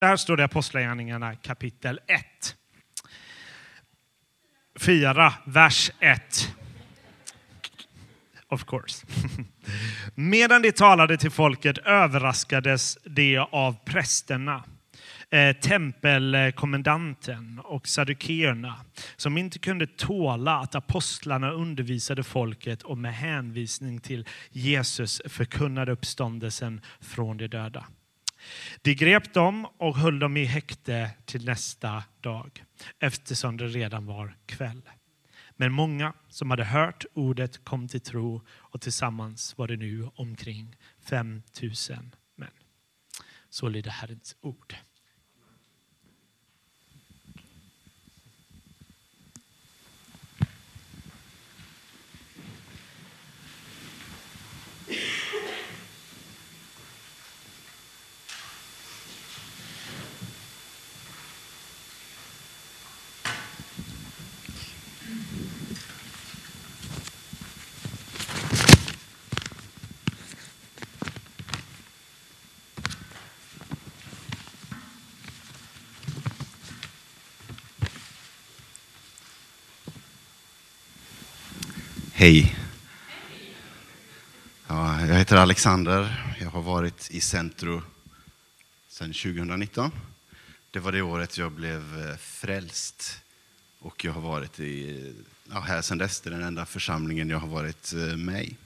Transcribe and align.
Där 0.00 0.16
står 0.16 0.36
det 0.36 0.44
Apostlagärningarna 0.44 1.34
kapitel 1.34 2.00
1. 2.06 2.56
4, 4.80 5.34
vers 5.44 5.90
1. 6.00 6.54
Of 8.48 8.64
course. 8.64 9.06
Medan 10.14 10.62
de 10.62 10.72
talade 10.72 11.16
till 11.16 11.30
folket 11.30 11.78
överraskades 11.78 12.98
de 13.04 13.38
av 13.38 13.76
prästerna, 13.84 14.64
eh, 15.30 15.56
tempelkommendanten 15.56 17.60
och 17.64 17.88
saddukeerna 17.88 18.84
som 19.16 19.38
inte 19.38 19.58
kunde 19.58 19.86
tåla 19.86 20.56
att 20.56 20.74
apostlarna 20.74 21.50
undervisade 21.50 22.22
folket 22.22 22.82
och 22.82 22.98
med 22.98 23.14
hänvisning 23.14 24.00
till 24.00 24.26
Jesus 24.50 25.22
förkunnade 25.24 25.92
uppståndelsen 25.92 26.80
från 27.00 27.36
de 27.36 27.48
döda. 27.48 27.86
De 28.82 28.94
grep 28.94 29.34
dem 29.34 29.66
och 29.78 29.96
höll 29.96 30.18
dem 30.18 30.36
i 30.36 30.44
häkte 30.44 31.10
till 31.24 31.44
nästa 31.44 32.04
dag 32.20 32.64
eftersom 32.98 33.56
det 33.56 33.66
redan 33.66 34.06
var 34.06 34.36
kväll. 34.46 34.82
Men 35.56 35.72
många 35.72 36.12
som 36.28 36.50
hade 36.50 36.64
hört 36.64 37.04
ordet 37.14 37.64
kom 37.64 37.88
till 37.88 38.00
tro 38.00 38.42
och 38.48 38.80
tillsammans 38.80 39.58
var 39.58 39.68
det 39.68 39.76
nu 39.76 40.08
omkring 40.14 40.76
5 41.00 41.42
000 41.62 41.72
män. 42.36 42.48
Så 43.50 43.68
lyder 43.68 43.90
Herrens 43.90 44.36
ord. 44.40 44.74
Hej. 82.20 82.56
Ja, 84.66 85.06
jag 85.06 85.14
heter 85.14 85.36
Alexander. 85.36 86.34
Jag 86.40 86.50
har 86.50 86.62
varit 86.62 87.10
i 87.10 87.20
Centro 87.20 87.82
sedan 88.88 89.12
2019. 89.12 89.90
Det 90.70 90.78
var 90.78 90.92
det 90.92 91.02
året 91.02 91.38
jag 91.38 91.52
blev 91.52 92.08
eh, 92.08 92.16
frälst. 92.16 93.20
Och 93.78 94.04
jag 94.04 94.12
har 94.12 94.20
varit 94.20 94.60
i, 94.60 95.14
ja, 95.50 95.60
här 95.60 95.82
sedan 95.82 95.98
dess. 95.98 96.20
Det 96.20 96.28
är 96.28 96.32
den 96.32 96.42
enda 96.42 96.66
församlingen 96.66 97.30
jag 97.30 97.38
har 97.38 97.48
varit 97.48 97.92
eh, 97.92 98.16
med 98.16 98.44
i. 98.44 98.56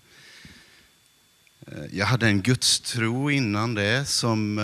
Eh, 1.67 1.85
jag 1.93 2.07
hade 2.07 2.27
en 2.27 2.43
gudstro 2.43 3.31
innan 3.31 3.75
det 3.75 4.09
som 4.09 4.59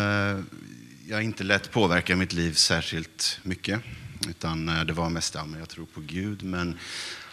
jag 1.08 1.22
inte 1.22 1.44
lät 1.44 1.70
påverka 1.70 2.16
mitt 2.16 2.32
liv 2.32 2.52
särskilt 2.52 3.40
mycket. 3.42 3.80
Utan 4.28 4.66
det 4.66 4.92
var 4.92 5.08
mest, 5.08 5.34
ja, 5.34 5.46
jag 5.58 5.68
tror 5.68 5.86
på 5.86 6.00
Gud, 6.00 6.42
men 6.42 6.78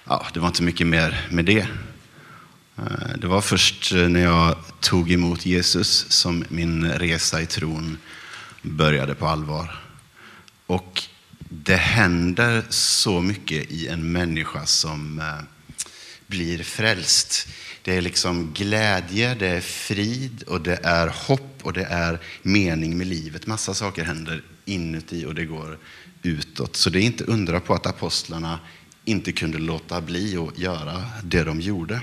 ja, 0.08 0.27
det 0.33 0.39
var 0.39 0.47
inte 0.47 0.63
mycket 0.63 0.88
mer 0.88 1.27
med 1.31 1.45
det. 1.45 1.67
Eh, 2.77 3.17
det 3.17 3.27
var 3.27 3.41
först 3.41 3.91
eh, 3.91 4.09
när 4.09 4.22
jag 4.22 4.55
tog 4.80 5.11
emot 5.11 5.45
Jesus 5.45 6.05
som 6.09 6.45
min 6.49 6.91
resa 6.91 7.41
i 7.41 7.45
tron 7.45 7.97
började 8.61 9.16
på 9.16 9.27
allvar. 9.27 9.83
Och 10.66 11.03
det 11.49 11.75
händer 11.75 12.64
så 12.69 13.22
mycket 13.22 13.72
i 13.72 13.88
en 13.88 14.11
människa 14.11 14.66
som 14.66 15.19
eh, 15.19 15.44
blir 16.27 16.64
frälst. 16.64 17.48
Det 17.81 17.98
är 17.98 18.02
liksom 18.02 18.54
glädje, 18.54 19.36
det 19.36 19.48
är 19.48 19.61
frid 19.61 20.43
och 20.43 20.61
det 20.61 20.80
är 20.83 21.08
hopp 21.08 21.60
och 21.61 21.73
det 21.73 21.86
är 21.86 22.20
mening 22.42 22.98
med 22.98 23.08
livet. 23.08 23.48
Massa 23.48 23.73
saker 23.73 24.04
händer 24.04 24.43
inuti 24.65 25.26
och 25.26 25.36
det 25.36 25.45
går 25.45 25.77
utåt. 26.21 26.76
Så 26.76 26.89
det 26.89 26.99
är 26.99 27.04
inte 27.04 27.23
undra 27.23 27.60
på 27.60 27.73
att 27.73 27.86
apostlarna 27.86 28.60
inte 29.07 29.31
kunde 29.31 29.57
låta 29.57 30.01
bli 30.01 30.37
att 30.37 30.59
göra 30.59 31.05
det 31.23 31.43
de 31.43 31.61
gjorde. 31.61 32.01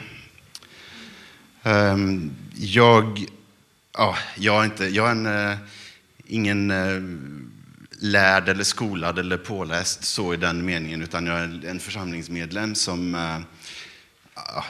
Ehm, 1.62 2.32
jag, 2.54 3.26
ja, 3.92 4.16
jag 4.36 4.60
är, 4.60 4.64
inte, 4.64 4.84
jag 4.84 5.06
är 5.06 5.10
en, 5.10 5.26
eh, 5.26 5.58
ingen 6.26 6.70
eh, 6.70 7.02
lärd 8.00 8.48
eller 8.48 8.64
skolad 8.64 9.18
eller 9.18 9.36
påläst 9.36 10.04
så 10.04 10.34
i 10.34 10.36
den 10.36 10.64
meningen, 10.64 11.02
utan 11.02 11.26
jag 11.26 11.38
är 11.38 11.66
en 11.66 11.80
församlingsmedlem 11.80 12.74
som 12.74 13.14
eh, 13.14 13.40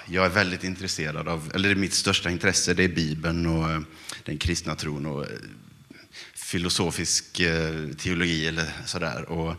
jag 0.07 0.25
är 0.25 0.31
väldigt 0.31 0.65
intresserad 0.65 1.29
av, 1.29 1.53
eller 1.55 1.75
mitt 1.75 1.95
största 1.95 2.31
intresse 2.31 2.75
det 2.75 2.85
är 2.85 2.89
Bibeln 2.89 3.47
och 3.47 3.83
den 4.25 4.39
kristna 4.39 4.75
tron 4.75 5.07
och 5.07 5.27
filosofisk 6.35 7.33
teologi 7.99 8.47
eller 8.47 8.73
sådär. 8.85 9.31
Och 9.31 9.57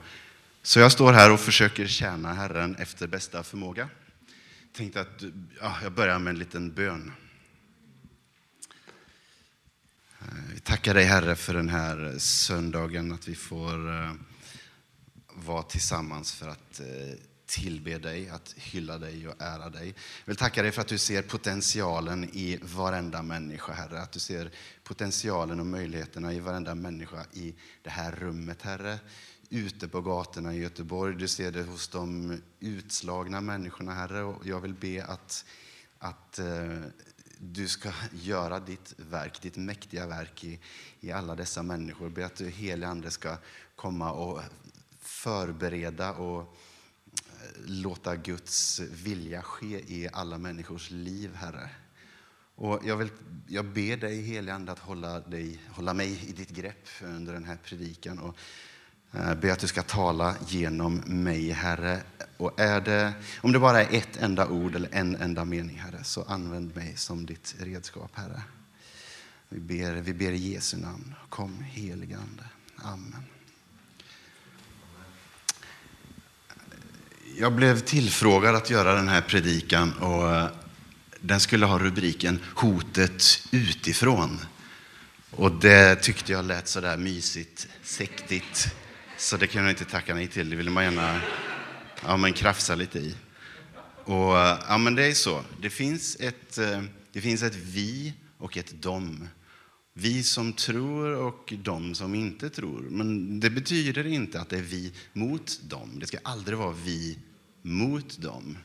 så 0.65 0.79
jag 0.79 0.91
står 0.91 1.13
här 1.13 1.31
och 1.31 1.39
försöker 1.39 1.87
tjäna 1.87 2.33
Herren 2.33 2.75
efter 2.75 3.07
bästa 3.07 3.43
förmåga. 3.43 3.89
Jag 4.61 4.73
tänkte 4.73 5.01
att 5.01 5.23
ja, 5.61 5.77
jag 5.83 5.91
börjar 5.91 6.19
med 6.19 6.31
en 6.31 6.39
liten 6.39 6.73
bön. 6.73 7.11
Eh, 10.19 10.27
vi 10.53 10.59
tackar 10.59 10.93
dig 10.93 11.03
Herre 11.03 11.35
för 11.35 11.53
den 11.53 11.69
här 11.69 12.15
söndagen, 12.17 13.11
att 13.11 13.27
vi 13.27 13.35
får 13.35 13.89
eh, 13.89 14.11
vara 15.27 15.63
tillsammans 15.63 16.33
för 16.33 16.47
att 16.47 16.79
eh, 16.79 17.19
tillbe 17.45 17.97
dig, 17.97 18.29
att 18.29 18.53
hylla 18.57 18.97
dig 18.97 19.27
och 19.27 19.41
ära 19.41 19.69
dig. 19.69 19.87
Jag 19.87 20.25
vill 20.25 20.35
tacka 20.35 20.61
dig 20.61 20.71
för 20.71 20.81
att 20.81 20.87
du 20.87 20.97
ser 20.97 21.21
potentialen 21.21 22.23
i 22.23 22.59
varenda 22.61 23.21
människa, 23.21 23.73
Herre. 23.73 24.01
Att 24.01 24.11
du 24.11 24.19
ser 24.19 24.51
potentialen 24.83 25.59
och 25.59 25.65
möjligheterna 25.65 26.33
i 26.33 26.39
varenda 26.39 26.75
människa 26.75 27.25
i 27.33 27.55
det 27.81 27.89
här 27.89 28.11
rummet, 28.11 28.61
Herre 28.61 28.99
ute 29.49 29.87
på 29.87 30.01
gatorna 30.01 30.53
i 30.53 30.59
Göteborg. 30.59 31.15
Du 31.15 31.27
ser 31.27 31.51
det 31.51 31.63
hos 31.63 31.87
de 31.87 32.37
utslagna 32.59 33.41
människorna, 33.41 33.93
Herre. 33.93 34.23
Och 34.23 34.47
jag 34.47 34.61
vill 34.61 34.73
be 34.73 35.05
att, 35.05 35.45
att 35.97 36.39
eh, 36.39 36.79
du 37.37 37.67
ska 37.67 37.91
göra 38.11 38.59
ditt 38.59 38.93
verk, 38.97 39.41
ditt 39.41 39.55
mäktiga 39.55 40.07
verk 40.07 40.43
i, 40.43 40.59
i 40.99 41.11
alla 41.11 41.35
dessa 41.35 41.63
människor. 41.63 42.09
Be 42.09 42.25
att 42.25 42.35
du, 42.35 42.49
helige 42.49 42.87
Ande, 42.87 43.11
ska 43.11 43.37
komma 43.75 44.11
och 44.11 44.41
förbereda 44.99 46.13
och 46.13 46.41
eh, 46.41 47.61
låta 47.65 48.15
Guds 48.15 48.79
vilja 48.79 49.41
ske 49.41 49.93
i 49.93 50.09
alla 50.13 50.37
människors 50.37 50.91
liv, 50.91 51.35
Herre. 51.35 51.69
Och 52.55 52.81
jag, 52.83 52.97
vill, 52.97 53.09
jag 53.47 53.65
ber 53.65 53.97
dig, 53.97 54.21
helige 54.21 54.53
Ande, 54.53 54.71
att 54.71 54.79
hålla, 54.79 55.19
dig, 55.19 55.61
hålla 55.69 55.93
mig 55.93 56.29
i 56.29 56.31
ditt 56.31 56.49
grepp 56.49 56.87
under 57.01 57.33
den 57.33 57.43
här 57.43 57.57
predikan. 57.63 58.19
Och 58.19 58.37
Eh, 59.15 59.27
jag 59.27 59.37
ber 59.37 59.51
att 59.51 59.59
du 59.59 59.67
ska 59.67 59.83
tala 59.83 60.35
genom 60.47 60.95
mig, 61.05 61.51
Herre. 61.51 62.01
Och 62.37 62.59
är 62.59 62.81
det, 62.81 63.13
om 63.41 63.51
det 63.51 63.59
bara 63.59 63.83
är 63.83 63.97
ett 63.97 64.17
enda 64.17 64.47
ord 64.47 64.75
eller 64.75 64.89
en 64.91 65.15
enda 65.15 65.45
mening, 65.45 65.77
Herre, 65.77 66.03
så 66.03 66.23
använd 66.23 66.75
mig 66.75 66.93
som 66.97 67.25
ditt 67.25 67.55
redskap, 67.59 68.11
Herre. 68.13 68.41
Vi 69.49 69.59
ber, 69.59 69.93
vi 69.93 70.13
ber 70.13 70.31
i 70.31 70.53
Jesu 70.53 70.77
namn. 70.77 71.15
Kom, 71.29 71.63
helige 71.63 72.17
Ande. 72.17 72.43
Amen. 72.77 73.23
Jag 77.37 77.53
blev 77.53 77.79
tillfrågad 77.79 78.55
att 78.55 78.69
göra 78.69 78.95
den 78.95 79.07
här 79.07 79.21
predikan 79.21 79.93
och 79.93 80.35
eh, 80.35 80.47
den 81.19 81.39
skulle 81.39 81.65
ha 81.65 81.79
rubriken 81.79 82.39
Hotet 82.55 83.23
utifrån. 83.51 84.39
Och 85.31 85.51
det 85.51 85.95
tyckte 85.95 86.31
jag 86.31 86.45
lät 86.45 86.67
sådär 86.67 86.97
mysigt, 86.97 87.67
sektigt. 87.83 88.75
Så 89.17 89.37
det 89.37 89.47
kan 89.47 89.63
jag 89.63 89.71
inte 89.71 89.85
tacka 89.85 90.13
nej 90.13 90.27
till. 90.27 90.49
Det 90.49 90.55
vill 90.55 90.69
man 90.69 90.83
gärna 90.83 91.21
ja, 92.03 92.17
men 92.17 92.33
krafsa 92.33 92.75
lite 92.75 92.99
i. 92.99 93.15
Och, 94.03 94.39
eh, 94.39 94.59
ja, 94.67 94.77
men 94.77 94.95
det 94.95 95.05
är 95.05 95.13
så. 95.13 95.43
Det 95.61 95.69
finns, 95.69 96.17
ett, 96.19 96.57
eh, 96.57 96.83
det 97.11 97.21
finns 97.21 97.43
ett 97.43 97.55
vi 97.55 98.13
och 98.37 98.57
ett 98.57 98.81
dom. 98.81 99.27
Vi 99.93 100.23
som 100.23 100.53
tror 100.53 101.15
och 101.15 101.53
de 101.57 101.95
som 101.95 102.15
inte 102.15 102.49
tror. 102.49 102.81
Men 102.89 103.39
det 103.39 103.49
betyder 103.49 104.07
inte 104.07 104.41
att 104.41 104.49
det 104.49 104.57
är 104.57 104.61
vi 104.61 104.93
mot 105.13 105.59
dem. 105.63 105.99
Det 105.99 106.07
ska 106.07 106.17
aldrig 106.23 106.57
vara 106.57 106.75
vi 106.83 107.17
mot 107.61 108.21
dem. 108.21 108.57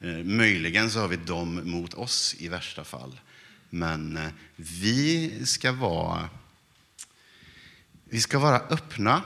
Eh, 0.00 0.24
möjligen 0.24 0.90
så 0.90 1.00
har 1.00 1.08
vi 1.08 1.16
dem 1.16 1.60
mot 1.64 1.94
oss 1.94 2.36
i 2.38 2.48
värsta 2.48 2.84
fall. 2.84 3.20
Men 3.70 4.18
vi 4.56 5.32
ska 5.46 5.72
vara, 5.72 6.28
vi 8.04 8.20
ska 8.20 8.38
vara 8.38 8.60
öppna 8.60 9.22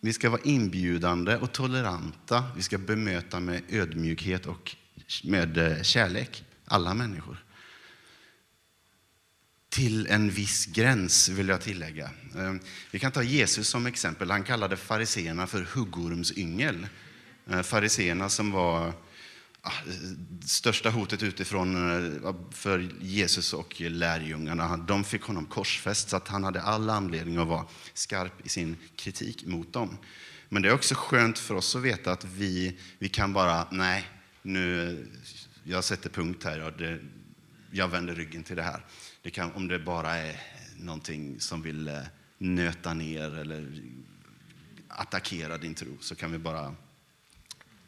vi 0.00 0.12
ska 0.12 0.30
vara 0.30 0.40
inbjudande 0.44 1.36
och 1.36 1.52
toleranta. 1.52 2.44
Vi 2.56 2.62
ska 2.62 2.78
bemöta 2.78 3.40
med 3.40 3.62
ödmjukhet 3.68 4.46
och 4.46 4.76
med 5.24 5.58
eh, 5.58 5.82
kärlek 5.82 6.44
alla 6.64 6.94
människor. 6.94 7.42
till 9.68 10.06
en 10.06 10.30
viss 10.30 10.66
gräns, 10.66 11.28
vill 11.28 11.48
jag 11.48 11.60
tillägga. 11.60 12.10
Eh, 12.36 12.54
vi 12.90 12.98
kan 12.98 13.12
ta 13.12 13.22
Jesus 13.22 13.68
som 13.68 13.86
exempel. 13.86 14.30
Han 14.30 14.44
kallade 14.44 14.76
fariseerna 14.76 15.46
för 15.46 15.62
huggormsyngel. 15.62 16.86
Eh, 17.50 17.62
fariseerna 17.62 18.28
som 18.28 18.52
var 18.52 18.92
Ah, 19.68 19.72
största 20.44 20.90
hotet 20.90 21.22
utifrån 21.22 21.90
eh, 22.24 22.34
för 22.50 22.90
Jesus 23.00 23.52
och 23.52 23.80
lärjungarna. 23.80 24.76
De 24.76 25.04
fick 25.04 25.22
honom 25.22 25.46
korsfäst, 25.46 26.08
så 26.08 26.16
att 26.16 26.28
han 26.28 26.44
hade 26.44 26.62
all 26.62 26.90
anledning 26.90 27.36
att 27.36 27.48
vara 27.48 27.66
skarp 27.94 28.46
i 28.46 28.48
sin 28.48 28.76
kritik 28.96 29.46
mot 29.46 29.72
dem. 29.72 29.98
Men 30.48 30.62
det 30.62 30.68
är 30.68 30.72
också 30.72 30.94
skönt 30.94 31.38
för 31.38 31.54
oss 31.54 31.76
att 31.76 31.82
veta 31.82 32.12
att 32.12 32.24
vi, 32.24 32.78
vi 32.98 33.08
kan 33.08 33.32
bara, 33.32 33.66
nej, 33.70 34.08
nu, 34.42 35.06
jag 35.64 35.84
sätter 35.84 36.10
punkt 36.10 36.44
här, 36.44 36.58
jag, 36.58 36.78
det, 36.78 37.00
jag 37.70 37.88
vänder 37.88 38.14
ryggen 38.14 38.42
till 38.42 38.56
det 38.56 38.62
här. 38.62 38.84
Det 39.22 39.30
kan, 39.30 39.52
om 39.52 39.68
det 39.68 39.78
bara 39.78 40.16
är 40.16 40.40
någonting 40.76 41.40
som 41.40 41.62
vill 41.62 41.88
eh, 41.88 42.00
nöta 42.38 42.94
ner 42.94 43.38
eller 43.38 43.82
attackera 44.88 45.58
din 45.58 45.74
tro, 45.74 45.96
så 46.00 46.14
kan 46.14 46.32
vi 46.32 46.38
bara 46.38 46.74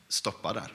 stoppa 0.09 0.53
där. 0.53 0.73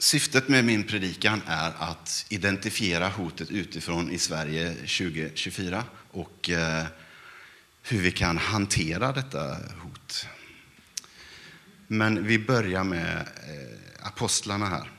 Syftet 0.00 0.48
med 0.48 0.64
min 0.64 0.84
predikan 0.84 1.42
är 1.46 1.72
att 1.78 2.26
identifiera 2.28 3.08
hotet 3.08 3.50
utifrån 3.50 4.10
i 4.10 4.18
Sverige 4.18 4.74
2024 4.74 5.84
och 6.10 6.50
eh, 6.50 6.84
hur 7.82 8.00
vi 8.00 8.10
kan 8.10 8.38
hantera 8.38 9.12
detta 9.12 9.56
hot. 9.82 10.26
Men 11.86 12.26
vi 12.26 12.38
börjar 12.38 12.84
med 12.84 13.16
eh, 13.16 14.06
apostlarna 14.06 14.66
här. 14.66 14.90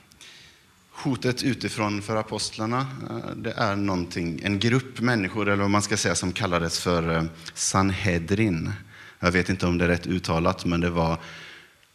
Hotet 0.91 1.43
utifrån 1.43 2.01
för 2.01 2.15
apostlarna, 2.15 2.87
eh, 3.09 3.35
det 3.35 3.51
är 3.51 3.75
någonting, 3.75 4.41
en 4.43 4.59
grupp 4.59 4.99
människor, 4.99 5.49
eller 5.49 5.61
vad 5.61 5.71
man 5.71 5.81
ska 5.81 5.97
säga, 5.97 6.15
som 6.15 6.33
kallades 6.33 6.79
för 6.79 7.27
Sanhedrin. 7.53 8.71
Jag 9.19 9.31
vet 9.31 9.49
inte 9.49 9.67
om 9.67 9.77
det 9.77 9.85
är 9.85 9.89
rätt 9.89 10.07
uttalat, 10.07 10.65
men 10.65 10.81
det 10.81 10.89
var 10.89 11.17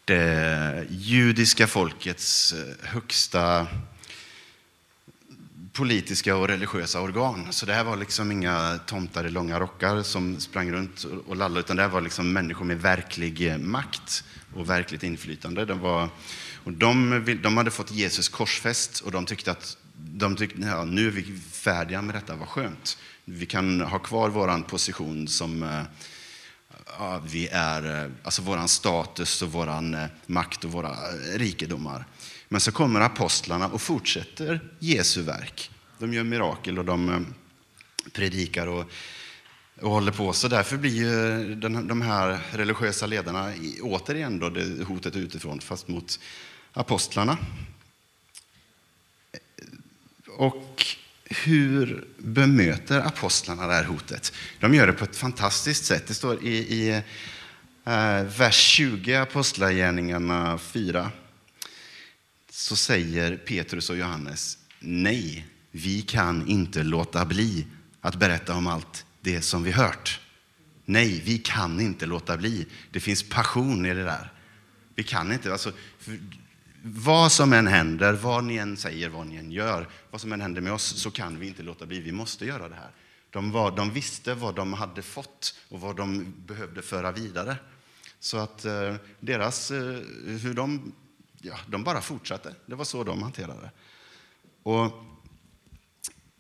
det 0.05 0.87
judiska 0.91 1.67
folkets 1.67 2.53
eh, 2.53 2.89
högsta 2.89 3.67
politiska 5.73 6.37
och 6.37 6.49
religiösa 6.49 7.01
organ. 7.01 7.47
Så 7.51 7.67
det 7.67 7.73
här 7.73 7.85
var 7.85 7.97
liksom 7.97 8.33
inga 8.33 8.79
tomtar 8.87 9.27
i 9.27 9.31
långa 9.31 9.61
rockar 9.61 10.03
som 10.03 10.41
sprang 10.41 10.73
runt 10.73 11.05
och 11.27 11.37
lallade, 11.37 11.61
utan 11.61 11.77
det 11.77 11.83
här 11.83 11.89
var 11.89 12.01
liksom 12.01 12.33
människor 12.33 12.65
med 12.65 12.83
verklig 12.83 13.49
eh, 13.49 13.59
makt 13.59 14.25
och 14.55 14.71
verkligt 14.71 15.03
inflytande. 15.03 15.65
De, 15.65 15.81
var, 15.81 16.09
och 16.65 16.73
de, 16.73 17.39
de 17.43 17.57
hade 17.57 17.71
fått 17.71 17.91
Jesus 17.91 18.29
korsfäst 18.29 19.01
och 19.01 19.11
de 19.11 19.27
tyckte 19.27 19.51
att 19.51 19.77
de 19.97 20.37
tyckte, 20.37 20.61
ja, 20.61 20.85
nu 20.85 21.07
är 21.07 21.11
vi 21.11 21.39
färdiga 21.53 22.03
med 22.03 22.15
detta, 22.15 22.37
vad 22.37 22.49
skönt. 22.49 22.99
Vi 23.25 23.47
kan 23.47 23.81
ha 23.81 23.99
kvar 23.99 24.29
vår 24.29 24.63
position 24.63 25.29
som 25.29 25.63
eh, 25.63 25.83
ja, 26.99 27.21
vi 27.25 27.49
är, 27.49 28.05
eh, 28.05 28.11
alltså 28.23 28.43
våran 28.43 28.69
status 28.69 29.43
och 29.43 29.53
våran 29.53 29.95
eh, 29.95 30.07
makt 30.27 30.65
och 30.65 30.73
våra 30.73 30.91
eh, 30.91 31.39
rikedomar. 31.39 32.05
Men 32.49 32.61
så 32.61 32.73
kommer 32.73 33.01
apostlarna 33.01 33.69
och 33.69 33.83
fortsätter 33.83 34.61
Jesu 34.79 35.23
verk. 35.23 35.71
De 35.99 36.15
gör 36.15 36.25
mirakel 36.25 36.79
och 36.79 36.85
de 36.85 37.27
predikar 38.13 38.67
och, 38.67 38.85
och 39.81 39.91
håller 39.91 40.13
på. 40.13 40.33
Så 40.33 40.49
därför 40.49 40.77
blir 40.77 40.97
ju 40.97 41.55
den, 41.55 41.89
de 41.89 42.03
här 42.03 42.41
religiösa 42.51 43.07
ledarna 43.07 43.53
återigen 43.83 44.39
då 44.39 44.51
det 44.51 44.85
hotet 44.85 45.17
utifrån, 45.17 45.61
fast 45.61 45.89
mot 45.89 46.21
apostlarna. 46.73 47.39
Och 50.37 50.87
hur 51.45 52.05
bemöter 52.19 53.01
apostlarna 53.01 53.67
det 53.67 53.75
här 53.75 53.85
hotet? 53.85 54.33
De 54.61 54.75
gör 54.75 54.87
det 54.87 54.93
på 54.93 55.05
ett 55.05 55.17
fantastiskt 55.17 55.85
sätt. 55.85 56.07
Det 56.07 56.15
står 56.15 56.45
i, 56.45 56.57
i 56.57 57.03
eh, 57.85 58.23
vers 58.23 58.57
20, 58.57 59.15
Apostlagärningarna 59.15 60.59
4 60.59 61.11
så 62.51 62.77
säger 62.77 63.37
Petrus 63.37 63.91
och 63.91 63.97
Johannes 63.97 64.59
nej, 64.85 65.47
vi 65.71 66.03
kan 66.03 66.49
inte 66.49 66.83
låta 66.83 67.25
bli 67.25 67.67
att 68.01 68.17
berätta 68.17 68.55
om 68.55 68.67
allt 68.67 69.07
det 69.21 69.41
som 69.41 69.63
vi 69.65 69.71
hört. 69.71 70.21
Nej, 70.85 71.23
vi 71.25 71.39
kan 71.39 71.81
inte 71.81 72.07
låta 72.07 72.37
bli. 72.37 72.67
Det 72.91 73.01
finns 73.01 73.23
passion 73.23 73.87
i 73.87 73.95
det 73.95 74.05
där. 74.05 74.33
Vi 74.95 75.03
kan 75.03 75.33
inte. 75.33 75.53
Alltså, 75.53 75.73
vad 76.87 77.33
som 77.33 77.53
än 77.53 77.67
händer, 77.67 78.13
vad 78.13 78.45
ni 78.45 78.57
än 78.57 78.77
säger, 78.77 79.09
vad 79.09 79.27
ni 79.27 79.37
än 79.37 79.53
gör, 79.53 79.89
vad 80.11 80.21
som 80.21 80.33
än 80.33 80.41
händer 80.41 80.61
med 80.61 80.73
oss, 80.73 81.03
så 81.03 81.11
kan 81.11 81.39
vi 81.39 81.47
inte 81.47 81.63
låta 81.63 81.87
bli. 81.87 82.01
Vi 82.01 82.13
måste 82.13 82.45
göra 82.45 82.69
det 82.69 82.75
här. 82.75 82.91
De, 83.31 83.51
var, 83.51 83.77
de 83.77 83.91
visste 83.91 84.35
vad 84.35 84.55
de 84.55 84.73
hade 84.73 85.03
fått 85.03 85.55
och 85.69 85.81
vad 85.81 85.97
de 85.97 86.35
behövde 86.47 86.83
föra 86.83 87.13
vidare. 87.13 87.57
Så 88.21 88.37
att 88.37 88.65
eh, 88.65 88.95
deras, 89.21 89.71
eh, 89.71 90.01
hur 90.25 90.55
de 90.55 90.93
ja, 91.45 91.59
de 91.67 91.85
bara 91.85 92.01
fortsatte. 92.01 92.55
Det 92.67 92.75
var 92.75 92.85
så 92.85 93.05
de 93.05 93.23
hanterade 93.23 93.61
det. 93.61 93.71
Och, 94.63 94.93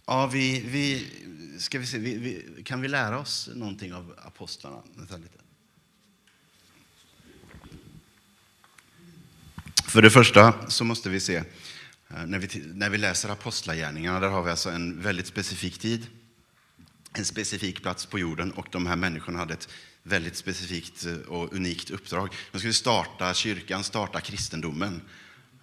ja, 0.07 0.27
vi, 0.27 0.61
vi, 0.61 1.11
ska 1.59 1.79
vi 1.79 1.87
se, 1.87 1.99
vi, 1.99 2.17
vi, 2.17 2.63
kan 2.63 2.81
vi 2.81 2.89
lära 2.89 3.19
oss 3.19 3.51
någonting 3.55 3.95
av 3.95 4.15
apostlarna? 4.25 4.83
Lite. 4.97 5.44
För 9.95 10.03
det 10.03 10.11
första 10.11 10.71
så 10.71 10.85
måste 10.85 11.11
vi 11.11 11.21
se, 11.21 11.37
eh, 11.37 12.27
när 12.27 12.39
vi, 12.39 12.63
när 12.75 12.91
vi 12.91 12.99
läser 12.99 13.29
apostlagärningarna, 13.29 14.21
där 14.21 14.29
har 14.29 14.43
vi 14.43 14.51
alltså 14.51 14.71
en 14.71 15.03
väldigt 15.03 15.27
specifik 15.27 15.79
tid, 15.79 16.07
en 17.13 17.25
specifik 17.25 17.83
plats 17.83 18.07
på 18.07 18.19
jorden 18.19 18.53
och 18.53 18.67
de 18.71 18.87
här 18.87 18.97
människorna 18.97 19.39
hade 19.39 19.55
ett 19.55 19.69
väldigt 20.03 20.37
specifikt 20.37 21.07
eh, 21.07 21.17
och 21.17 21.53
unikt 21.53 21.91
uppdrag. 21.91 22.29
De 22.53 22.59
skulle 22.59 22.73
starta 22.73 23.35
kyrkan, 23.35 23.85
starta 23.85 24.21
kristendomen. 24.21 25.01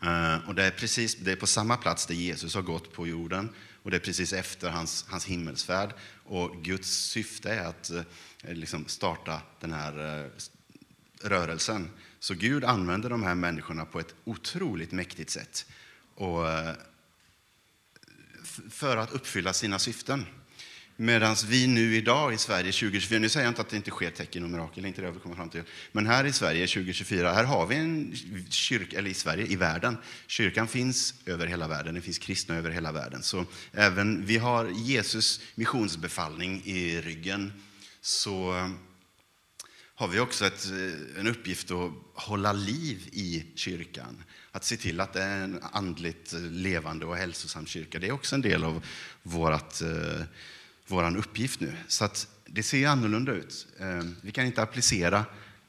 Eh, 0.03 0.47
och 0.47 0.55
det 0.55 0.63
är, 0.63 0.71
precis, 0.71 1.15
det 1.15 1.31
är 1.31 1.35
på 1.35 1.47
samma 1.47 1.77
plats 1.77 2.05
där 2.05 2.15
Jesus 2.15 2.55
har 2.55 2.61
gått 2.61 2.93
på 2.93 3.07
jorden 3.07 3.49
och 3.83 3.91
det 3.91 3.97
är 3.97 4.01
precis 4.01 4.33
efter 4.33 4.69
hans, 4.69 5.05
hans 5.09 5.25
himmelsfärd. 5.25 5.93
Och 6.23 6.63
Guds 6.63 6.89
syfte 6.89 7.49
är 7.49 7.65
att 7.65 7.91
liksom 8.43 8.85
starta 8.87 9.41
den 9.59 9.73
här 9.73 10.29
rörelsen. 11.21 11.89
Så 12.21 12.33
Gud 12.33 12.63
använder 12.63 13.09
de 13.09 13.23
här 13.23 13.35
människorna 13.35 13.85
på 13.85 13.99
ett 13.99 14.15
otroligt 14.23 14.91
mäktigt 14.91 15.29
sätt 15.29 15.65
och 16.15 16.49
eh, 16.49 16.73
för 18.69 18.97
att 18.97 19.11
uppfylla 19.11 19.53
sina 19.53 19.79
syften. 19.79 20.25
Medan 20.95 21.35
vi 21.47 21.67
nu 21.67 21.95
idag 21.95 22.33
i 22.33 22.37
Sverige 22.37 22.71
2024, 22.71 23.19
nu 23.19 23.29
säger 23.29 23.45
jag 23.45 23.51
inte 23.51 23.61
att 23.61 23.69
det 23.69 23.77
inte 23.77 23.91
sker 23.91 24.11
tecken 24.11 24.43
och 24.43 24.49
mirakel, 24.49 24.85
inte 24.85 25.01
det 25.01 25.11
vi 25.11 25.19
kommer 25.19 25.35
fram 25.35 25.49
till. 25.49 25.63
Men 25.91 26.07
här 26.07 26.25
i 26.25 26.33
Sverige 26.33 26.67
2024, 26.67 27.33
här 27.33 27.43
har 27.43 27.67
vi 27.67 27.75
en 27.75 28.15
kyrka, 28.49 28.97
eller 28.97 29.09
i 29.09 29.13
Sverige, 29.13 29.45
i 29.45 29.55
världen. 29.55 29.97
Kyrkan 30.27 30.67
finns 30.67 31.13
över 31.25 31.47
hela 31.47 31.67
världen, 31.67 31.95
det 31.95 32.01
finns 32.01 32.17
kristna 32.17 32.55
över 32.55 32.69
hela 32.69 32.91
världen. 32.91 33.23
Så 33.23 33.45
även 33.71 34.25
vi 34.25 34.37
har 34.37 34.69
Jesus 34.69 35.41
missionsbefallning 35.55 36.61
i 36.65 37.01
ryggen, 37.01 37.53
så 38.01 38.69
har 40.01 40.07
vi 40.07 40.19
också 40.19 40.45
ett, 40.45 40.65
eh, 40.65 41.19
en 41.19 41.27
uppgift 41.27 41.71
att 41.71 41.91
hålla 42.13 42.53
liv 42.53 43.09
i 43.11 43.45
kyrkan. 43.55 44.23
Att 44.51 44.63
se 44.63 44.77
till 44.77 44.99
att 44.99 45.13
det 45.13 45.23
är 45.23 45.43
en 45.43 45.59
andligt 45.71 46.33
eh, 46.33 46.41
levande 46.41 47.05
och 47.05 47.15
hälsosam 47.15 47.65
kyrka. 47.65 47.99
Det 47.99 48.07
är 48.07 48.11
också 48.11 48.35
en 48.35 48.41
del 48.41 48.63
av 48.63 48.85
vårt 49.23 49.81
eh, 49.81 50.21
vår 50.87 51.17
uppgift 51.17 51.59
nu. 51.59 51.73
Så 51.87 52.05
att 52.05 52.27
det 52.45 52.63
ser 52.63 52.87
annorlunda 52.87 53.31
ut. 53.31 53.67
Eh, 53.79 54.03
vi 54.21 54.31
kan 54.31 54.45
inte 54.45 54.61
applicera 54.61 55.25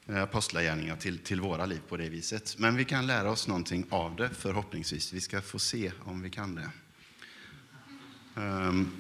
eh, 0.07 0.23
apostlagärningar 0.23 0.97
till, 0.97 1.19
till 1.19 1.41
våra 1.41 1.67
liv 1.67 1.81
på 1.89 1.97
det 1.97 2.09
viset. 2.09 2.59
Men 2.59 2.77
vi 2.77 2.85
kan 2.85 3.07
lära 3.07 3.31
oss 3.31 3.49
någonting 3.49 3.87
av 3.91 4.17
det 4.17 4.31
förhoppningsvis. 4.39 5.13
Vi 5.13 5.21
ska 5.21 5.41
få 5.43 5.59
se 5.59 5.93
om 6.05 6.23
vi 6.23 6.31
kan 6.31 6.55
det. 6.55 6.71
Um, 8.35 8.91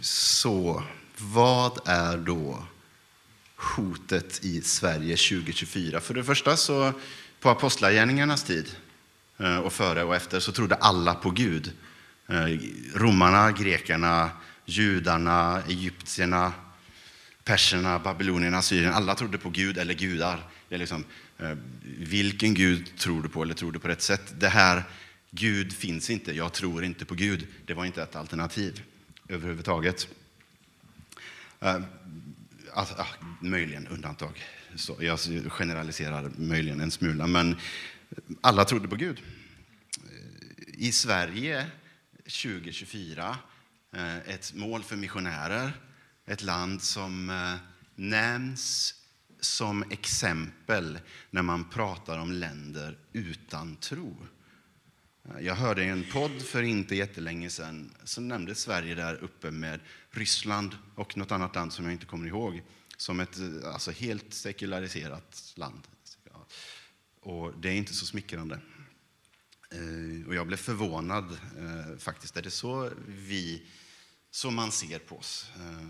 så 0.00 0.84
vad 1.16 1.78
är 1.88 2.18
då 2.18 2.64
hotet 3.60 4.44
i 4.44 4.60
Sverige 4.60 5.16
2024? 5.16 6.00
För 6.00 6.14
det 6.14 6.24
första 6.24 6.56
så 6.56 6.92
på 7.40 7.50
apostlagärningarnas 7.50 8.44
tid 8.44 8.76
eh, 9.38 9.58
och 9.58 9.72
före 9.72 10.04
och 10.04 10.16
efter 10.16 10.40
så 10.40 10.52
trodde 10.52 10.74
alla 10.74 11.14
på 11.14 11.30
Gud. 11.30 11.72
Eh, 12.28 12.58
romarna, 12.94 13.52
grekerna, 13.52 14.30
judarna, 14.64 15.62
egyptierna, 15.68 16.52
perserna, 17.44 17.98
babylonierna, 17.98 18.62
syrierna, 18.62 18.94
alla 18.94 19.14
trodde 19.14 19.38
på 19.38 19.50
Gud 19.50 19.78
eller 19.78 19.94
gudar. 19.94 20.46
Det 20.68 20.74
är 20.74 20.78
liksom, 20.78 21.04
eh, 21.38 21.56
vilken 21.98 22.54
Gud 22.54 22.98
tror 22.98 23.22
du 23.22 23.28
på 23.28 23.42
eller 23.42 23.54
tror 23.54 23.72
du 23.72 23.78
på 23.78 23.88
rätt 23.88 24.02
sätt? 24.02 24.34
Det 24.38 24.48
här, 24.48 24.82
Gud 25.30 25.72
finns 25.72 26.10
inte, 26.10 26.32
jag 26.32 26.52
tror 26.52 26.84
inte 26.84 27.04
på 27.04 27.14
Gud. 27.14 27.46
Det 27.66 27.74
var 27.74 27.84
inte 27.84 28.02
ett 28.02 28.16
alternativ 28.16 28.82
överhuvudtaget. 29.28 30.08
Alltså, 32.72 32.94
ah, 32.98 33.06
möjligen 33.40 33.86
undantag. 33.86 34.42
Så 34.74 34.96
jag 35.00 35.18
generaliserar 35.50 36.30
möjligen 36.36 36.80
en 36.80 36.90
smula, 36.90 37.26
men 37.26 37.56
alla 38.40 38.64
trodde 38.64 38.88
på 38.88 38.96
Gud. 38.96 39.22
i 40.74 40.92
Sverige 40.92 41.66
2024 42.18 43.38
eh, 43.92 44.18
ett 44.18 44.54
mål 44.54 44.82
för 44.82 44.96
missionärer. 44.96 45.72
Ett 46.26 46.42
land 46.42 46.82
som 46.82 47.30
eh, 47.30 47.54
nämns 47.94 48.94
som 49.40 49.84
exempel 49.90 50.98
när 51.30 51.42
man 51.42 51.64
pratar 51.64 52.18
om 52.18 52.32
länder 52.32 52.98
utan 53.12 53.76
tro. 53.76 54.16
Jag 55.40 55.54
hörde 55.54 55.84
i 55.84 55.88
en 55.88 56.04
podd 56.12 56.42
för 56.42 56.62
inte 56.62 56.96
jättelänge 56.96 57.50
sedan 57.50 57.94
så 58.04 58.20
nämndes 58.20 58.60
Sverige 58.60 58.94
där 58.94 59.14
uppe 59.14 59.50
med 59.50 59.80
Ryssland 60.10 60.76
och 60.94 61.16
något 61.16 61.32
annat 61.32 61.54
land 61.54 61.72
som 61.72 61.84
jag 61.84 61.92
inte 61.92 62.06
kommer 62.06 62.26
ihåg 62.26 62.62
som 62.96 63.20
ett 63.20 63.38
alltså 63.64 63.90
helt 63.90 64.34
sekulariserat 64.34 65.52
land. 65.56 65.80
Och 67.20 67.52
det 67.58 67.68
är 67.68 67.74
inte 67.74 67.94
så 67.94 68.06
smickrande. 68.06 68.60
Eh, 69.70 70.28
och 70.28 70.34
jag 70.34 70.46
blev 70.46 70.56
förvånad 70.56 71.38
eh, 71.58 71.98
faktiskt. 71.98 72.36
Är 72.36 72.42
det 72.42 72.50
så 72.50 72.90
vi, 73.06 73.62
som 74.30 74.54
man 74.54 74.72
ser 74.72 74.98
på 74.98 75.16
oss? 75.16 75.50
Eh, 75.56 75.88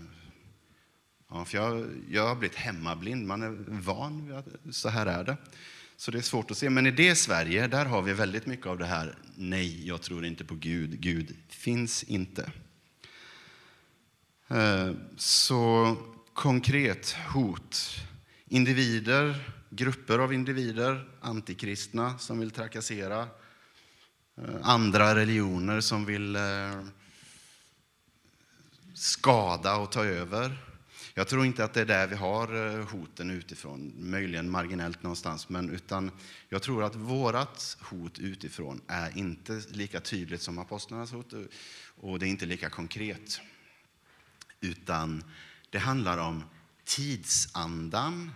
ja, 1.29 1.45
för 1.45 1.57
jag, 1.57 1.87
jag 2.09 2.27
har 2.27 2.35
blivit 2.35 2.57
hemmablind, 2.57 3.27
man 3.27 3.41
är 3.41 3.81
van 3.81 4.27
vid 4.27 4.35
att 4.35 4.75
så 4.75 4.89
här 4.89 5.05
är 5.05 5.23
det. 5.23 5.37
Så 6.01 6.11
det 6.11 6.17
är 6.17 6.21
svårt 6.21 6.51
att 6.51 6.57
se. 6.57 6.69
Men 6.69 6.87
i 6.87 6.91
det 6.91 7.15
Sverige, 7.15 7.67
där 7.67 7.85
har 7.85 8.01
vi 8.01 8.13
väldigt 8.13 8.45
mycket 8.45 8.65
av 8.65 8.77
det 8.77 8.85
här, 8.85 9.17
nej, 9.35 9.87
jag 9.87 10.01
tror 10.01 10.25
inte 10.25 10.45
på 10.45 10.55
Gud, 10.55 10.99
Gud 10.99 11.35
finns 11.49 12.03
inte. 12.03 12.51
Eh, 14.47 14.91
så 15.17 15.97
konkret 16.33 17.15
hot. 17.33 17.95
Individer, 18.45 19.53
grupper 19.69 20.19
av 20.19 20.33
individer, 20.33 21.09
antikristna 21.21 22.17
som 22.17 22.39
vill 22.39 22.51
trakassera, 22.51 23.21
eh, 24.37 24.55
andra 24.61 25.15
religioner 25.15 25.81
som 25.81 26.05
vill 26.05 26.35
eh, 26.35 26.81
skada 28.93 29.75
och 29.75 29.91
ta 29.91 30.05
över. 30.05 30.70
Jag 31.13 31.27
tror 31.27 31.45
inte 31.45 31.63
att 31.63 31.73
det 31.73 31.81
är 31.81 31.85
där 31.85 32.07
vi 32.07 32.15
har 32.15 32.79
eh, 32.79 32.85
hoten 32.85 33.31
utifrån, 33.31 33.93
möjligen 33.97 34.49
marginellt 34.49 35.03
någonstans, 35.03 35.49
men 35.49 35.69
utan 35.69 36.11
jag 36.49 36.61
tror 36.61 36.83
att 36.83 36.95
vårat 36.95 37.77
hot 37.81 38.19
utifrån 38.19 38.81
är 38.87 39.17
inte 39.17 39.61
lika 39.69 39.99
tydligt 39.99 40.41
som 40.41 40.59
apostlarnas 40.59 41.11
hot 41.11 41.33
eh, 41.33 41.39
och 42.01 42.19
det 42.19 42.25
är 42.25 42.29
inte 42.29 42.45
lika 42.45 42.69
konkret. 42.69 43.41
Utan 44.59 45.23
det 45.69 45.79
handlar 45.79 46.17
om 46.17 46.43
tidsandan 46.83 48.31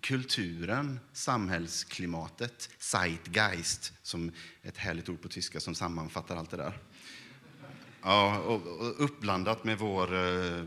kulturen, 0.00 1.00
samhällsklimatet, 1.12 2.70
Zeitgeist, 2.78 3.92
som 4.02 4.32
ett 4.62 4.76
härligt 4.76 5.08
ord 5.08 5.22
på 5.22 5.28
tyska 5.28 5.60
som 5.60 5.74
sammanfattar 5.74 6.36
allt 6.36 6.50
det 6.50 6.56
där. 6.56 6.78
Ja, 8.02 8.38
och, 8.38 9.04
uppblandat 9.04 9.64
med 9.64 9.78
vår 9.78 10.14
eh, 10.14 10.64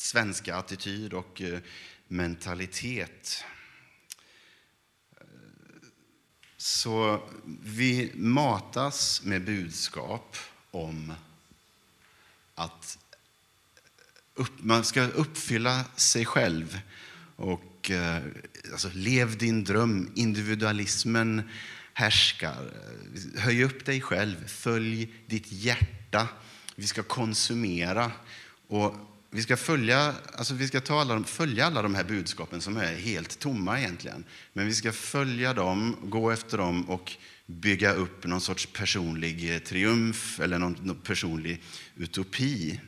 svenska 0.00 0.56
attityd 0.56 1.12
och 1.12 1.42
eh, 1.42 1.60
mentalitet. 2.08 3.44
Så 6.56 7.28
vi 7.62 8.12
matas 8.14 9.22
med 9.24 9.44
budskap 9.44 10.36
om 10.70 11.12
att 12.54 12.98
upp, 14.34 14.62
man 14.62 14.84
ska 14.84 15.02
uppfylla 15.02 15.84
sig 15.96 16.26
själv 16.26 16.80
och 17.36 17.90
eh, 17.90 18.22
alltså, 18.72 18.90
lev 18.94 19.38
din 19.38 19.64
dröm. 19.64 20.12
Individualismen 20.14 21.42
härskar. 21.92 22.72
Höj 23.36 23.64
upp 23.64 23.84
dig 23.84 24.00
själv, 24.00 24.46
följ 24.46 25.14
ditt 25.26 25.52
hjärta. 25.52 26.28
Vi 26.74 26.86
ska 26.86 27.02
konsumera. 27.02 28.12
Och 28.68 28.94
vi 29.32 29.42
ska, 29.42 29.56
följa, 29.56 30.14
alltså 30.34 30.54
vi 30.54 30.68
ska 30.68 30.80
ta 30.80 31.00
alla, 31.00 31.24
följa 31.24 31.66
alla 31.66 31.82
de 31.82 31.94
här 31.94 32.04
budskapen 32.04 32.60
som 32.60 32.76
är 32.76 32.94
helt 32.94 33.38
tomma 33.38 33.78
egentligen. 33.78 34.24
Men 34.52 34.66
vi 34.66 34.74
ska 34.74 34.92
följa 34.92 35.54
dem, 35.54 35.96
gå 36.02 36.30
efter 36.30 36.58
dem 36.58 36.90
och 36.90 37.12
bygga 37.46 37.92
upp 37.92 38.26
någon 38.26 38.40
sorts 38.40 38.66
personlig 38.66 39.54
eh, 39.54 39.58
triumf 39.58 40.40
eller 40.40 40.58
någon, 40.58 40.76
någon 40.82 41.00
personlig 41.00 41.62
utopi. 41.96 42.80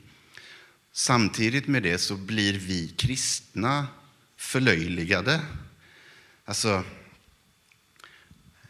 Samtidigt 0.91 1.67
med 1.67 1.83
det 1.83 1.97
så 1.97 2.15
blir 2.15 2.53
vi 2.53 2.87
kristna 2.87 3.87
förlöjligade. 4.37 5.41
Alltså, 6.45 6.83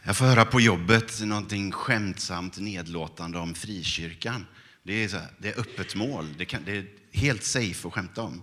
jag 0.03 0.18
får 0.18 0.25
höra 0.25 0.46
på 0.46 0.62
jobbet 0.62 1.22
någonting 1.22 1.72
skämtsamt 1.72 2.60
nedlåtande 2.60 3.39
om 3.39 3.53
frikyrkan. 3.53 4.46
Det 4.84 5.04
är, 5.04 5.08
så 5.08 5.18
här, 5.18 5.28
det 5.38 5.50
är 5.50 5.60
öppet 5.60 5.96
mål. 5.96 6.34
Det, 6.38 6.46
kan, 6.46 6.63
det, 6.66 6.78
är 6.78 6.86
helt 7.12 7.44
safe 7.44 7.88
att 7.88 7.94
skämta 7.94 8.22
om. 8.22 8.42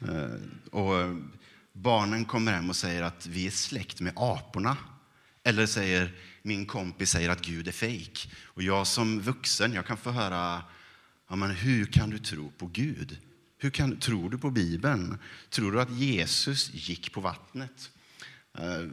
Eh, 0.00 0.34
och 0.70 1.16
barnen 1.72 2.24
kommer 2.24 2.52
hem 2.52 2.70
och 2.70 2.76
säger 2.76 3.02
att 3.02 3.26
vi 3.26 3.46
är 3.46 3.50
släkt 3.50 4.00
med 4.00 4.12
aporna. 4.16 4.76
Eller 5.44 5.66
säger 5.66 6.12
min 6.42 6.66
kompis 6.66 7.10
säger 7.10 7.28
att 7.28 7.42
Gud 7.42 7.68
är 7.68 7.72
fejk. 7.72 8.32
Och 8.44 8.62
jag 8.62 8.86
som 8.86 9.20
vuxen, 9.20 9.72
jag 9.72 9.86
kan 9.86 9.96
få 9.96 10.10
höra, 10.10 10.62
ja, 11.28 11.36
men 11.36 11.50
hur 11.50 11.84
kan 11.84 12.10
du 12.10 12.18
tro 12.18 12.50
på 12.50 12.66
Gud? 12.66 13.18
Hur 13.58 13.70
kan, 13.70 13.96
tror 13.96 14.30
du 14.30 14.38
på 14.38 14.50
Bibeln? 14.50 15.18
Tror 15.50 15.72
du 15.72 15.80
att 15.80 15.90
Jesus 15.90 16.70
gick 16.74 17.12
på 17.12 17.20
vattnet? 17.20 17.90
Eh, 18.58 18.88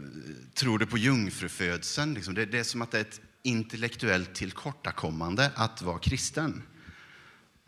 tror 0.53 0.79
du 0.79 0.85
på 0.85 0.97
jungfrufödseln? 0.97 2.13
Liksom, 2.13 2.33
det, 2.33 2.45
det, 2.45 2.59
är 2.59 2.63
som 2.63 2.81
att 2.81 2.91
det 2.91 2.97
är 2.97 3.01
ett 3.01 3.21
intellektuellt 3.43 4.35
tillkortakommande 4.35 5.51
att 5.55 5.81
vara 5.81 5.99
kristen. 5.99 6.63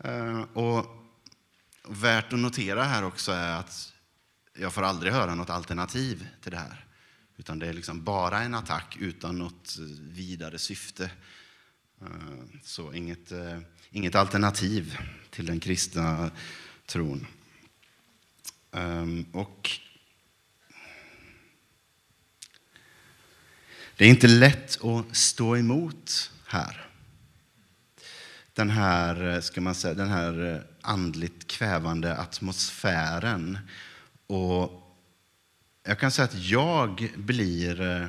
Eh, 0.04 0.42
och 0.42 0.86
värt 1.88 2.32
att 2.32 2.38
notera 2.38 2.84
här 2.84 3.04
också 3.04 3.32
är 3.32 3.56
att 3.56 3.92
jag 4.54 4.72
får 4.72 4.82
aldrig 4.82 5.12
höra 5.12 5.34
något 5.34 5.50
alternativ 5.50 6.28
till 6.42 6.50
det 6.50 6.58
här. 6.58 6.86
Utan 7.36 7.58
det 7.58 7.66
är 7.66 7.72
liksom 7.72 8.04
bara 8.04 8.42
en 8.42 8.54
attack 8.54 8.96
utan 9.00 9.38
något 9.38 9.76
vidare 10.00 10.58
syfte. 10.58 11.10
Eh, 12.00 12.08
så 12.62 12.92
inget, 12.92 13.32
eh, 13.32 13.58
inget 13.90 14.14
alternativ 14.14 14.98
till 15.30 15.46
den 15.46 15.60
kristna 15.60 16.30
tron. 16.86 17.26
Och 19.32 19.70
det 23.96 24.04
är 24.04 24.08
inte 24.08 24.28
lätt 24.28 24.84
att 24.84 25.16
stå 25.16 25.56
emot 25.56 26.32
här. 26.46 26.91
Den 28.62 28.70
här, 28.70 29.34
eh, 29.34 29.40
ska 29.40 29.60
man 29.60 29.74
säga, 29.74 29.94
den 29.94 30.08
här 30.08 30.54
eh, 30.54 30.60
andligt 30.80 31.46
kvävande 31.46 32.16
atmosfären. 32.16 33.58
Och 34.26 34.72
jag 35.86 35.98
kan 35.98 36.10
säga 36.10 36.24
att 36.24 36.44
jag 36.44 37.12
blir, 37.16 37.80
eh, 37.80 38.06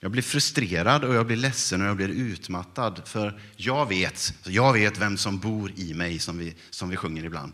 jag 0.00 0.10
blir 0.10 0.22
frustrerad 0.22 1.04
och 1.04 1.14
jag 1.14 1.26
blir 1.26 1.36
ledsen 1.36 1.82
och 1.82 1.86
jag 1.86 1.96
blir 1.96 2.08
utmattad. 2.08 3.02
För 3.04 3.40
jag 3.56 3.88
vet, 3.88 4.34
jag 4.46 4.72
vet 4.72 4.98
vem 4.98 5.16
som 5.16 5.38
bor 5.38 5.72
i 5.76 5.94
mig, 5.94 6.18
som 6.18 6.38
vi, 6.38 6.54
som 6.70 6.88
vi 6.88 6.96
sjunger 6.96 7.24
ibland. 7.24 7.52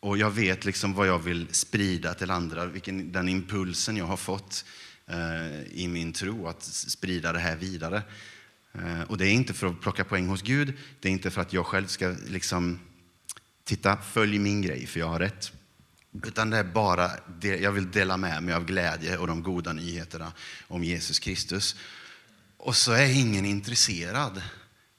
Och 0.00 0.18
jag 0.18 0.30
vet 0.30 0.64
liksom 0.64 0.94
vad 0.94 1.08
jag 1.08 1.18
vill 1.18 1.46
sprida 1.50 2.14
till 2.14 2.30
andra, 2.30 2.66
vilken, 2.66 3.12
den 3.12 3.28
impulsen 3.28 3.96
jag 3.96 4.06
har 4.06 4.16
fått 4.16 4.64
eh, 5.06 5.62
i 5.72 5.88
min 5.88 6.12
tro, 6.12 6.48
att 6.48 6.62
sprida 6.62 7.32
det 7.32 7.38
här 7.38 7.56
vidare. 7.56 8.02
Eh, 8.78 9.02
och 9.02 9.18
det 9.18 9.28
är 9.28 9.32
inte 9.32 9.54
för 9.54 9.66
att 9.66 9.80
plocka 9.80 10.04
poäng 10.04 10.26
hos 10.26 10.42
Gud, 10.42 10.74
det 11.00 11.08
är 11.08 11.12
inte 11.12 11.30
för 11.30 11.40
att 11.40 11.52
jag 11.52 11.66
själv 11.66 11.86
ska 11.86 12.14
liksom, 12.26 12.80
titta, 13.64 13.96
följ 13.96 14.38
min 14.38 14.62
grej, 14.62 14.86
för 14.86 15.00
jag 15.00 15.08
har 15.08 15.18
rätt. 15.18 15.52
Utan 16.24 16.50
det 16.50 16.56
är 16.56 16.64
bara, 16.64 17.10
det, 17.40 17.56
jag 17.56 17.72
vill 17.72 17.90
dela 17.90 18.16
med 18.16 18.42
mig 18.42 18.54
av 18.54 18.64
glädje 18.64 19.18
och 19.18 19.26
de 19.26 19.42
goda 19.42 19.72
nyheterna 19.72 20.32
om 20.68 20.84
Jesus 20.84 21.18
Kristus. 21.18 21.76
Och 22.56 22.76
så 22.76 22.92
är 22.92 23.20
ingen 23.20 23.44
intresserad, 23.44 24.42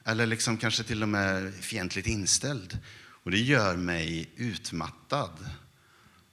eller 0.05 0.25
liksom 0.25 0.57
kanske 0.57 0.84
till 0.84 1.03
och 1.03 1.10
med 1.10 1.53
fientligt 1.53 2.07
inställd. 2.07 2.79
Och 3.24 3.31
det 3.31 3.39
gör 3.39 3.75
mig 3.75 4.29
utmattad 4.36 5.50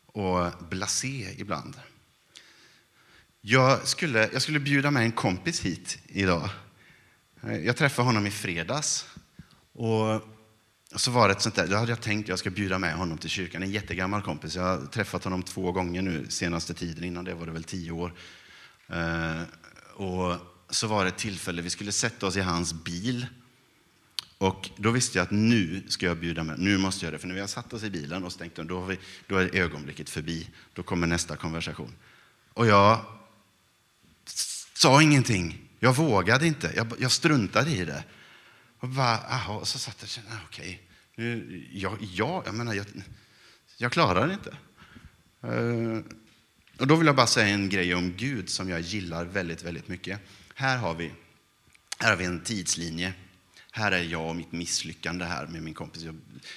och 0.07 0.53
blasé 0.71 1.35
ibland. 1.39 1.77
Jag 3.41 3.89
skulle, 3.89 4.31
jag 4.33 4.43
skulle 4.43 4.61
bjuda 4.61 4.91
med 4.91 5.03
en 5.03 5.13
kompis 5.13 5.61
hit 5.61 5.99
idag. 6.07 6.51
Eh, 7.47 7.57
jag 7.57 7.77
träffade 7.77 8.07
honom 8.07 8.27
i 8.27 8.31
fredags. 8.31 9.07
Och 9.73 10.23
så 10.97 11.11
var 11.11 11.29
det 11.29 11.35
ett 11.35 11.43
sånt 11.43 11.55
där, 11.55 11.67
då 11.67 11.77
hade 11.77 11.93
jag 11.93 12.01
tänkt 12.01 12.25
att 12.25 12.29
jag 12.29 12.39
ska 12.39 12.51
bjuda 12.51 12.79
med 12.79 12.95
honom 12.95 13.19
till 13.19 13.31
kyrkan. 13.31 13.63
En 13.63 13.71
jättegammal 13.71 14.23
kompis. 14.23 14.57
Jag 14.57 14.63
har 14.63 14.87
träffat 14.87 15.25
honom 15.25 15.43
två 15.43 15.73
gånger 15.73 16.03
nu 16.03 16.27
senaste 16.29 16.75
tiden. 16.75 17.05
Innan 17.05 17.25
det 17.25 17.35
var 17.35 17.47
det 17.47 17.53
väl 17.53 17.65
tio 17.65 17.91
år. 17.91 18.15
Eh, 18.89 19.43
och 19.95 20.37
så 20.71 20.87
var 20.87 21.05
det 21.05 21.09
ett 21.09 21.19
tillfälle, 21.19 21.63
vi 21.63 21.71
skulle 21.71 21.93
sätta 21.93 22.27
oss 22.27 22.37
i 22.37 22.41
hans 22.41 22.73
bil 22.73 23.27
och 24.39 24.71
då 24.77 24.91
visste 24.91 25.19
jag 25.19 25.23
att 25.23 25.31
nu 25.31 25.83
ska 25.89 26.07
jag 26.07 26.17
bjuda 26.17 26.43
med, 26.43 26.59
nu 26.59 26.79
måste 26.79 27.07
jag 27.07 27.15
det. 27.15 27.19
För 27.19 27.27
när 27.27 27.35
vi 27.35 27.41
har 27.41 27.49
satt 27.49 27.73
oss 27.73 27.83
i 27.83 27.91
bilen 27.91 28.25
och 28.25 28.33
stängt 28.33 28.55
den, 28.55 28.67
då, 28.67 28.81
vi, 28.81 28.99
då 29.27 29.37
är 29.37 29.57
ögonblicket 29.57 30.11
förbi. 30.11 30.49
Då 30.73 30.83
kommer 30.83 31.07
nästa 31.07 31.37
konversation. 31.37 31.95
Och 32.53 32.67
jag 32.67 33.01
sa 34.75 35.03
ingenting. 35.03 35.69
Jag 35.85 35.97
vågade 35.97 36.47
inte. 36.47 36.73
Jag, 36.77 36.93
jag 36.99 37.11
struntade 37.11 37.71
i 37.71 37.85
det. 37.85 38.05
Och, 38.79 38.89
bara, 38.89 39.19
aha, 39.19 39.55
och 39.55 39.69
så 39.69 39.79
satt 39.79 39.97
jag 39.99 40.05
och 40.05 40.09
kände, 40.09 40.31
ah, 40.31 40.39
okej, 40.47 40.83
okay, 41.13 41.69
jag, 41.73 41.99
jag, 42.01 42.43
jag 42.47 42.55
menar, 42.55 42.75
jag, 42.75 42.87
jag 43.77 43.93
klarar 43.93 44.29
det 44.29 44.35
inte. 44.35 44.57
Uh, 45.55 46.03
och 46.79 46.87
då 46.87 46.97
vill 46.97 47.07
jag 47.07 47.17
bara 47.17 47.27
säga 47.27 47.49
en 47.49 47.69
grej 47.69 47.95
om 47.95 48.13
Gud 48.17 48.49
som 48.49 48.69
jag 48.69 48.81
gillar 48.81 49.25
väldigt, 49.25 49.63
väldigt 49.63 49.89
mycket. 49.89 50.21
Här 50.55 50.79
har 50.79 50.95
vi, 50.95 51.13
här 51.99 52.11
har 52.11 52.17
vi 52.17 52.25
en 52.25 52.41
tidslinje. 52.41 53.13
Här 53.71 53.93
är 53.93 54.03
jag 54.03 54.29
och 54.29 54.37
mitt 54.37 54.53
misslyckande 54.53 55.25
här 55.25 55.47
med 55.47 55.63
min 55.63 55.75
kompis. 55.75 56.05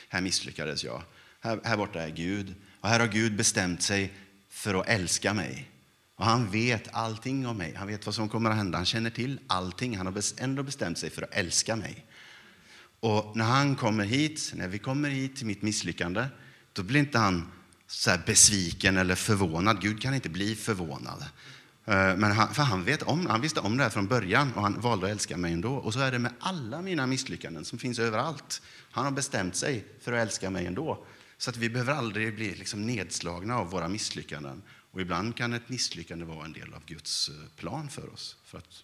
Här 0.10 0.22
misslyckades 0.22 0.84
jag. 0.84 1.04
Här, 1.40 1.60
här 1.64 1.78
borta 1.78 2.02
är 2.02 2.10
Gud. 2.10 2.56
Och 2.82 2.90
här 2.90 3.00
har 3.00 3.08
Gud 3.08 3.36
bestämt 3.36 3.82
sig 3.82 4.14
för 4.50 4.74
att 4.74 4.88
älska 4.88 5.34
mig. 5.34 5.70
Och 6.18 6.26
han 6.26 6.52
vet 6.52 6.88
allting 6.92 7.48
om 7.48 7.58
mig. 7.58 7.74
Han 7.76 7.88
vet 7.88 8.06
vad 8.06 8.16
som 8.16 8.30
kommer 8.30 8.50
att 8.50 8.56
hända. 8.56 8.78
Han 8.78 8.86
känner 8.86 9.10
till 9.10 9.40
allting. 9.48 9.98
Han 9.98 10.06
har 10.06 10.24
ändå 10.38 10.64
bestämt 10.64 10.98
sig 10.98 11.10
för 11.10 11.22
att 11.22 11.34
älska 11.34 11.76
mig. 11.76 12.06
Och 13.00 13.36
när 13.36 13.46
han 13.46 13.76
kommer 13.76 14.06
hit, 14.06 14.52
när 14.56 14.68
vi 14.68 14.80
kommer 14.80 15.10
hit 15.10 15.36
till 15.36 15.46
mitt 15.46 15.62
misslyckande, 15.62 16.26
då 16.74 16.84
blir 16.84 17.00
inte 17.00 17.18
han 17.18 17.52
så 17.88 18.12
besviken 18.26 18.98
eller 18.98 19.16
förvånad. 19.16 19.82
Gud 19.82 20.02
kan 20.02 20.14
inte 20.14 20.30
bli 20.30 20.56
förvånad. 20.56 21.26
Eh, 21.86 22.16
men 22.18 22.32
han, 22.32 22.54
för 22.54 22.64
han, 22.64 22.84
vet 22.84 23.04
om, 23.04 23.26
han 23.26 23.42
visste 23.42 23.60
om 23.60 23.78
det 23.78 23.84
här 23.84 23.90
från 23.90 24.08
början 24.08 24.54
och 24.54 24.62
han 24.62 24.82
valde 24.82 25.06
att 25.06 25.12
älska 25.12 25.38
mig 25.38 25.54
ändå. 25.54 25.74
Och 25.74 25.94
så 25.94 26.00
är 26.00 26.12
det 26.12 26.20
med 26.20 26.34
alla 26.40 26.82
mina 26.82 27.08
misslyckanden 27.08 27.66
som 27.66 27.80
finns 27.80 28.00
överallt. 28.00 28.62
Han 28.92 29.06
har 29.06 29.12
bestämt 29.12 29.56
sig 29.56 29.86
för 30.02 30.14
att 30.14 30.22
älska 30.22 30.50
mig 30.50 30.66
ändå. 30.66 31.06
Så 31.38 31.50
att 31.50 31.58
vi 31.58 31.70
behöver 31.70 31.94
aldrig 31.94 32.36
bli 32.36 32.56
liksom 32.56 32.86
nedslagna 32.86 33.58
av 33.58 33.70
våra 33.70 33.88
misslyckanden. 33.88 34.62
Och 34.98 35.02
ibland 35.02 35.36
kan 35.36 35.54
ett 35.54 35.70
misslyckande 35.70 36.26
vara 36.26 36.46
en 36.46 36.54
del 36.54 36.74
av 36.74 36.86
Guds 36.86 37.30
eh, 37.30 37.36
plan 37.56 37.90
för 37.90 38.14
oss, 38.14 38.36
för 38.46 38.58
att 38.58 38.84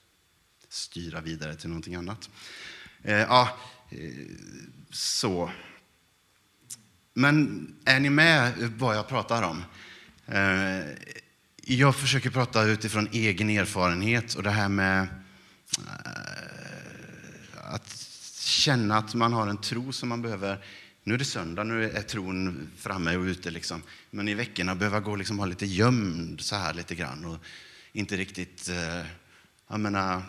styra 0.69 1.21
vidare 1.21 1.55
till 1.55 1.69
någonting 1.69 1.95
annat. 1.95 2.29
Eh, 3.03 3.15
ja, 3.15 3.57
eh, 3.89 3.97
så. 4.91 5.51
Men 7.13 7.67
är 7.85 7.99
ni 7.99 8.09
med 8.09 8.53
vad 8.77 8.95
jag 8.95 9.07
pratar 9.07 9.43
om? 9.43 9.63
Eh, 10.25 10.85
jag 11.55 11.95
försöker 11.95 12.29
prata 12.29 12.63
utifrån 12.63 13.09
egen 13.11 13.49
erfarenhet 13.49 14.33
och 14.33 14.43
det 14.43 14.51
här 14.51 14.69
med 14.69 15.07
eh, 15.79 16.13
att 17.73 18.07
känna 18.39 18.97
att 18.97 19.13
man 19.13 19.33
har 19.33 19.47
en 19.47 19.61
tro 19.61 19.91
som 19.91 20.09
man 20.09 20.21
behöver 20.21 20.65
nu 21.03 21.13
är 21.13 21.17
det 21.17 21.25
söndag, 21.25 21.63
nu 21.63 21.89
är 21.89 22.01
tron 22.01 22.69
framme 22.77 23.15
och 23.15 23.23
ute. 23.23 23.51
Liksom. 23.51 23.81
Men 24.09 24.27
i 24.27 24.33
veckorna 24.33 24.75
behöver 24.75 24.97
jag 24.97 25.03
gå 25.03 25.15
liksom 25.15 25.37
vara 25.37 25.47
lite 25.47 25.65
gömd 25.65 26.41
så 26.41 26.55
här 26.55 26.73
lite 26.73 26.95
grann. 26.95 27.25
Och 27.25 27.37
inte 27.91 28.17
riktigt... 28.17 28.69
Eh, 28.69 29.05
jag 29.67 29.79
menar, 29.79 30.21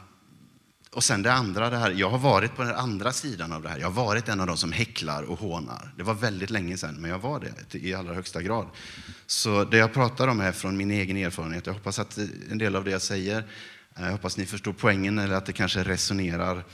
och 0.95 1.05
sen 1.05 1.23
det 1.23 1.33
andra, 1.33 1.71
det 1.71 1.77
här, 1.77 1.91
jag 1.91 2.11
har 2.11 2.19
varit 2.19 2.57
på 2.57 2.63
den 2.63 2.75
andra 2.75 3.13
sidan 3.13 3.53
av 3.53 3.63
det 3.63 3.69
här. 3.69 3.79
Jag 3.79 3.91
har 3.91 4.05
varit 4.05 4.29
en 4.29 4.41
av 4.41 4.47
de 4.47 4.57
som 4.57 4.73
häcklar 4.73 5.23
och 5.23 5.39
hånar. 5.39 5.93
Det 5.97 6.03
var 6.03 6.15
väldigt 6.15 6.51
länge 6.51 6.77
sedan, 6.77 6.95
men 6.95 7.11
jag 7.11 7.19
var 7.19 7.41
det 7.41 7.79
i 7.79 7.95
allra 7.95 8.15
högsta 8.15 8.43
grad. 8.43 8.67
Så 9.27 9.65
det 9.65 9.77
jag 9.77 9.93
pratar 9.93 10.29
om 10.29 10.41
är 10.41 10.53
från 10.53 10.77
min 10.77 10.91
egen 10.91 11.17
erfarenhet. 11.17 11.67
Jag 11.67 11.75
hoppas 11.75 11.99
att 11.99 12.19
en 12.51 12.59
del 12.59 12.77
av 12.77 12.85
det 12.85 12.91
jag 12.91 13.03
säger, 13.03 13.39
eh, 13.97 14.05
jag 14.05 14.13
hoppas 14.13 14.37
ni 14.37 14.47
förstår 14.47 14.73
poängen 14.73 15.19
eller 15.19 15.35
att 15.35 15.47
det 15.47 15.53
kanske 15.53 15.85
resonerar 15.85 16.65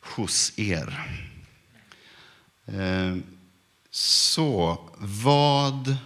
hos 0.00 0.52
er. 0.58 1.20
Eh, 2.66 3.16
så 3.98 4.78
vad 4.98 5.96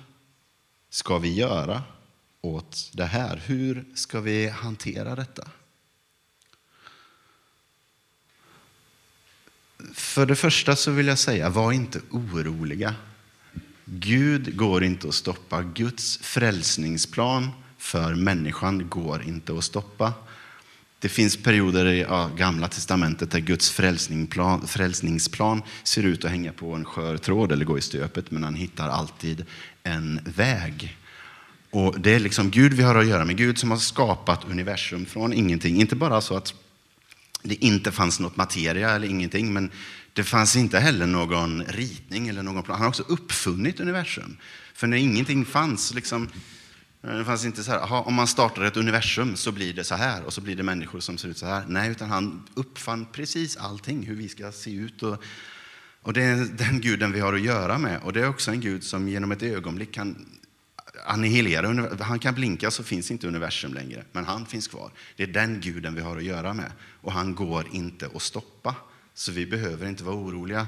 ska 0.91 1.19
vi 1.19 1.35
göra 1.35 1.83
åt 2.41 2.91
det 2.93 3.05
här? 3.05 3.43
Hur 3.47 3.85
ska 3.95 4.21
vi 4.21 4.49
hantera 4.49 5.15
detta? 5.15 5.49
För 9.95 10.27
det 10.27 10.37
första 10.37 10.77
så 10.77 10.91
vill 10.91 11.07
jag 11.07 11.19
säga, 11.19 11.49
var 11.49 11.73
inte 11.73 12.01
oroliga. 12.11 12.95
Gud 13.85 14.57
går 14.57 14.85
inte 14.85 15.09
att 15.09 15.15
stoppa. 15.15 15.63
Guds 15.63 16.19
frälsningsplan 16.19 17.51
för 17.79 18.15
människan 18.15 18.89
går 18.89 19.23
inte 19.23 19.59
att 19.59 19.65
stoppa. 19.65 20.13
Det 21.03 21.09
finns 21.09 21.37
perioder 21.37 21.87
i 21.87 22.01
ja, 22.01 22.31
Gamla 22.37 22.69
testamentet 22.69 23.31
där 23.31 23.41
Guds 23.41 23.71
frälsningsplan, 23.71 24.67
frälsningsplan 24.69 25.63
ser 25.83 26.03
ut 26.03 26.25
att 26.25 26.31
hänga 26.31 26.53
på 26.53 26.75
en 26.75 26.85
skör 26.85 27.17
tråd 27.17 27.53
eller 27.53 27.65
gå 27.65 27.79
i 27.79 27.81
stöpet, 27.81 28.31
men 28.31 28.45
han 28.45 28.55
hittar 28.55 28.89
alltid 28.89 29.45
en 29.83 30.21
väg. 30.25 30.97
Och 31.71 32.01
Det 32.01 32.15
är 32.15 32.21
liksom 32.21 32.51
Gud 32.51 32.73
vi 32.73 32.83
har 32.83 32.95
att 32.95 33.07
göra 33.07 33.25
med, 33.25 33.37
Gud 33.37 33.59
som 33.59 33.71
har 33.71 33.79
skapat 33.79 34.45
universum 34.51 35.07
från 35.07 35.33
ingenting. 35.33 35.81
Inte 35.81 35.97
bara 35.97 36.21
så 36.21 36.37
att 36.37 36.55
det 37.43 37.65
inte 37.65 37.93
fanns 37.93 38.21
något 38.21 38.37
materia 38.37 38.91
eller 38.91 39.09
ingenting, 39.09 39.53
men 39.53 39.71
det 40.13 40.25
fanns 40.25 40.57
inte 40.57 40.79
heller 40.79 41.07
någon 41.07 41.65
ritning 41.65 42.29
eller 42.29 42.43
någon 42.43 42.63
plan. 42.63 42.77
Han 42.77 42.83
har 42.83 42.89
också 42.89 43.05
uppfunnit 43.09 43.81
universum. 43.81 44.37
För 44.75 44.87
när 44.87 44.97
ingenting 44.97 45.45
fanns, 45.45 45.95
liksom, 45.95 46.29
Eh, 47.03 47.19
det 47.19 47.25
fanns 47.25 47.45
inte 47.45 47.65
så 47.65 47.71
här, 47.71 47.79
aha, 47.79 48.03
om 48.03 48.15
man 48.15 48.27
startar 48.27 48.63
ett 48.63 48.77
universum 48.77 49.37
så 49.37 49.53
blir 49.53 49.73
det 49.75 49.85
så 49.85 49.95
här 49.95 50.23
och 50.23 50.33
så 50.33 50.41
blir 50.41 50.57
det 50.57 50.63
människor 50.63 51.01
som 51.01 51.19
ser 51.19 51.29
ut 51.29 51.39
så 51.39 51.47
här. 51.47 51.65
Nej, 51.69 51.91
utan 51.91 52.11
han 52.11 52.49
uppfann 52.55 53.07
precis 53.13 53.57
allting, 53.57 54.03
hur 54.07 54.17
vi 54.17 54.29
ska 54.29 54.53
se 54.53 54.75
ut. 54.75 55.03
Och, 55.03 55.23
och 56.03 56.13
det 56.13 56.23
är 56.23 56.37
den 56.45 56.81
guden 56.81 57.13
vi 57.13 57.21
har 57.21 57.35
att 57.35 57.41
göra 57.41 57.79
med. 57.79 58.01
Och 58.03 58.13
det 58.13 58.21
är 58.21 58.29
också 58.29 58.51
en 58.51 58.61
gud 58.61 58.85
som 58.85 59.09
genom 59.09 59.33
ett 59.33 59.43
ögonblick 59.43 59.93
kan 59.93 60.27
annihilera. 61.07 61.97
Han 62.01 62.19
kan 62.19 62.35
blinka 62.35 62.71
så 62.71 62.85
finns 62.85 63.11
inte 63.11 63.29
universum 63.29 63.75
längre, 63.75 64.05
men 64.13 64.25
han 64.25 64.47
finns 64.47 64.69
kvar. 64.69 64.91
Det 65.17 65.23
är 65.23 65.27
den 65.27 65.61
guden 65.61 65.95
vi 65.95 66.01
har 66.01 66.17
att 66.17 66.23
göra 66.23 66.55
med. 66.55 66.73
Och 67.01 67.13
han 67.13 67.35
går 67.35 67.67
inte 67.73 68.11
att 68.15 68.23
stoppa. 68.23 68.75
Så 69.15 69.33
vi 69.33 69.47
behöver 69.47 69.89
inte 69.89 70.05
vara 70.05 70.17
oroliga. 70.17 70.67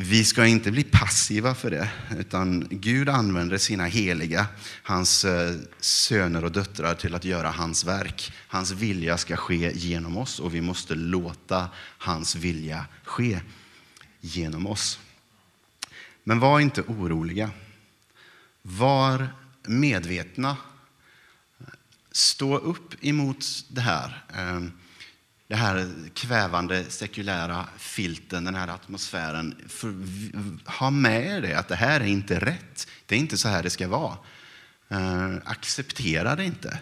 Vi 0.00 0.24
ska 0.24 0.46
inte 0.46 0.70
bli 0.70 0.84
passiva 0.84 1.54
för 1.54 1.70
det, 1.70 1.90
utan 2.18 2.66
Gud 2.70 3.08
använder 3.08 3.58
sina 3.58 3.86
heliga, 3.86 4.46
hans 4.82 5.24
eh, 5.24 5.56
söner 5.80 6.44
och 6.44 6.52
döttrar, 6.52 6.94
till 6.94 7.14
att 7.14 7.24
göra 7.24 7.50
hans 7.50 7.84
verk. 7.84 8.32
Hans 8.48 8.70
vilja 8.70 9.18
ska 9.18 9.36
ske 9.36 9.72
genom 9.74 10.16
oss 10.16 10.40
och 10.40 10.54
vi 10.54 10.60
måste 10.60 10.94
låta 10.94 11.68
hans 11.78 12.34
vilja 12.34 12.86
ske 13.04 13.40
genom 14.20 14.66
oss. 14.66 14.98
Men 16.24 16.40
var 16.40 16.60
inte 16.60 16.82
oroliga. 16.82 17.50
Var 18.62 19.28
medvetna. 19.62 20.56
Stå 22.12 22.58
upp 22.58 23.04
emot 23.04 23.44
det 23.68 23.80
här. 23.80 24.24
Ehm, 24.34 24.72
det 25.48 25.56
här 25.56 25.88
kvävande 26.14 26.84
sekulära 26.84 27.68
filten, 27.76 28.44
den 28.44 28.54
här 28.54 28.68
atmosfären. 28.68 29.54
För, 29.68 29.94
ha 30.78 30.90
med 30.90 31.26
er 31.26 31.40
det, 31.40 31.54
att 31.54 31.68
det 31.68 31.76
här 31.76 32.00
är 32.00 32.04
inte 32.04 32.38
rätt. 32.38 32.88
Det 33.06 33.14
är 33.14 33.18
inte 33.18 33.38
så 33.38 33.48
här 33.48 33.62
det 33.62 33.70
ska 33.70 33.88
vara. 33.88 34.18
Uh, 34.92 35.36
acceptera 35.44 36.36
det 36.36 36.44
inte. 36.44 36.78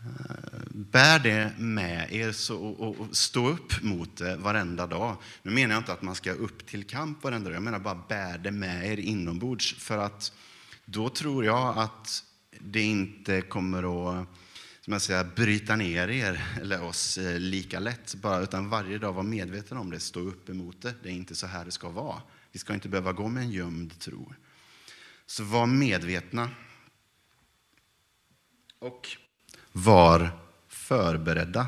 Uh, 0.00 0.60
bär 0.70 1.18
det 1.18 1.52
med 1.58 2.12
er 2.12 2.32
så, 2.32 2.56
och, 2.56 3.00
och, 3.00 3.16
stå 3.16 3.48
upp 3.48 3.82
mot 3.82 4.16
det 4.16 4.36
varenda 4.36 4.86
dag. 4.86 5.16
Nu 5.42 5.50
menar 5.50 5.74
jag 5.74 5.80
inte 5.80 5.92
att 5.92 6.02
man 6.02 6.14
ska 6.14 6.32
upp 6.32 6.66
till 6.66 6.84
kamp 6.84 7.24
varenda 7.24 7.48
dag. 7.48 7.56
Jag 7.56 7.62
menar 7.62 7.78
bara 7.78 8.04
bär 8.08 8.38
det 8.38 8.50
med 8.50 8.86
er 8.92 8.96
inombords. 8.96 9.74
För 9.74 9.98
att 9.98 10.32
då 10.84 11.08
tror 11.08 11.44
jag 11.44 11.78
att 11.78 12.24
det 12.60 12.82
inte 12.82 13.40
kommer 13.40 14.18
att 14.20 14.26
som 14.84 14.92
jag 14.92 15.02
säger, 15.02 15.24
bryta 15.24 15.76
ner 15.76 16.08
er 16.08 16.44
eller 16.60 16.82
oss 16.82 17.18
eh, 17.18 17.38
lika 17.38 17.80
lätt, 17.80 18.14
bara, 18.14 18.40
utan 18.40 18.68
varje 18.68 18.98
dag 18.98 19.12
vara 19.12 19.22
medveten 19.22 19.78
om 19.78 19.90
det, 19.90 20.00
stå 20.00 20.20
upp 20.20 20.48
emot 20.48 20.82
det. 20.82 20.94
Det 21.02 21.08
är 21.08 21.12
inte 21.12 21.34
så 21.34 21.46
här 21.46 21.64
det 21.64 21.70
ska 21.70 21.88
vara. 21.88 22.22
Vi 22.52 22.58
ska 22.58 22.74
inte 22.74 22.88
behöva 22.88 23.12
gå 23.12 23.28
med 23.28 23.42
en 23.42 23.50
gömd 23.50 23.98
tro. 24.00 24.34
Så 25.26 25.44
var 25.44 25.66
medvetna. 25.66 26.50
Och 28.78 29.08
var 29.72 30.30
förberedda. 30.68 31.66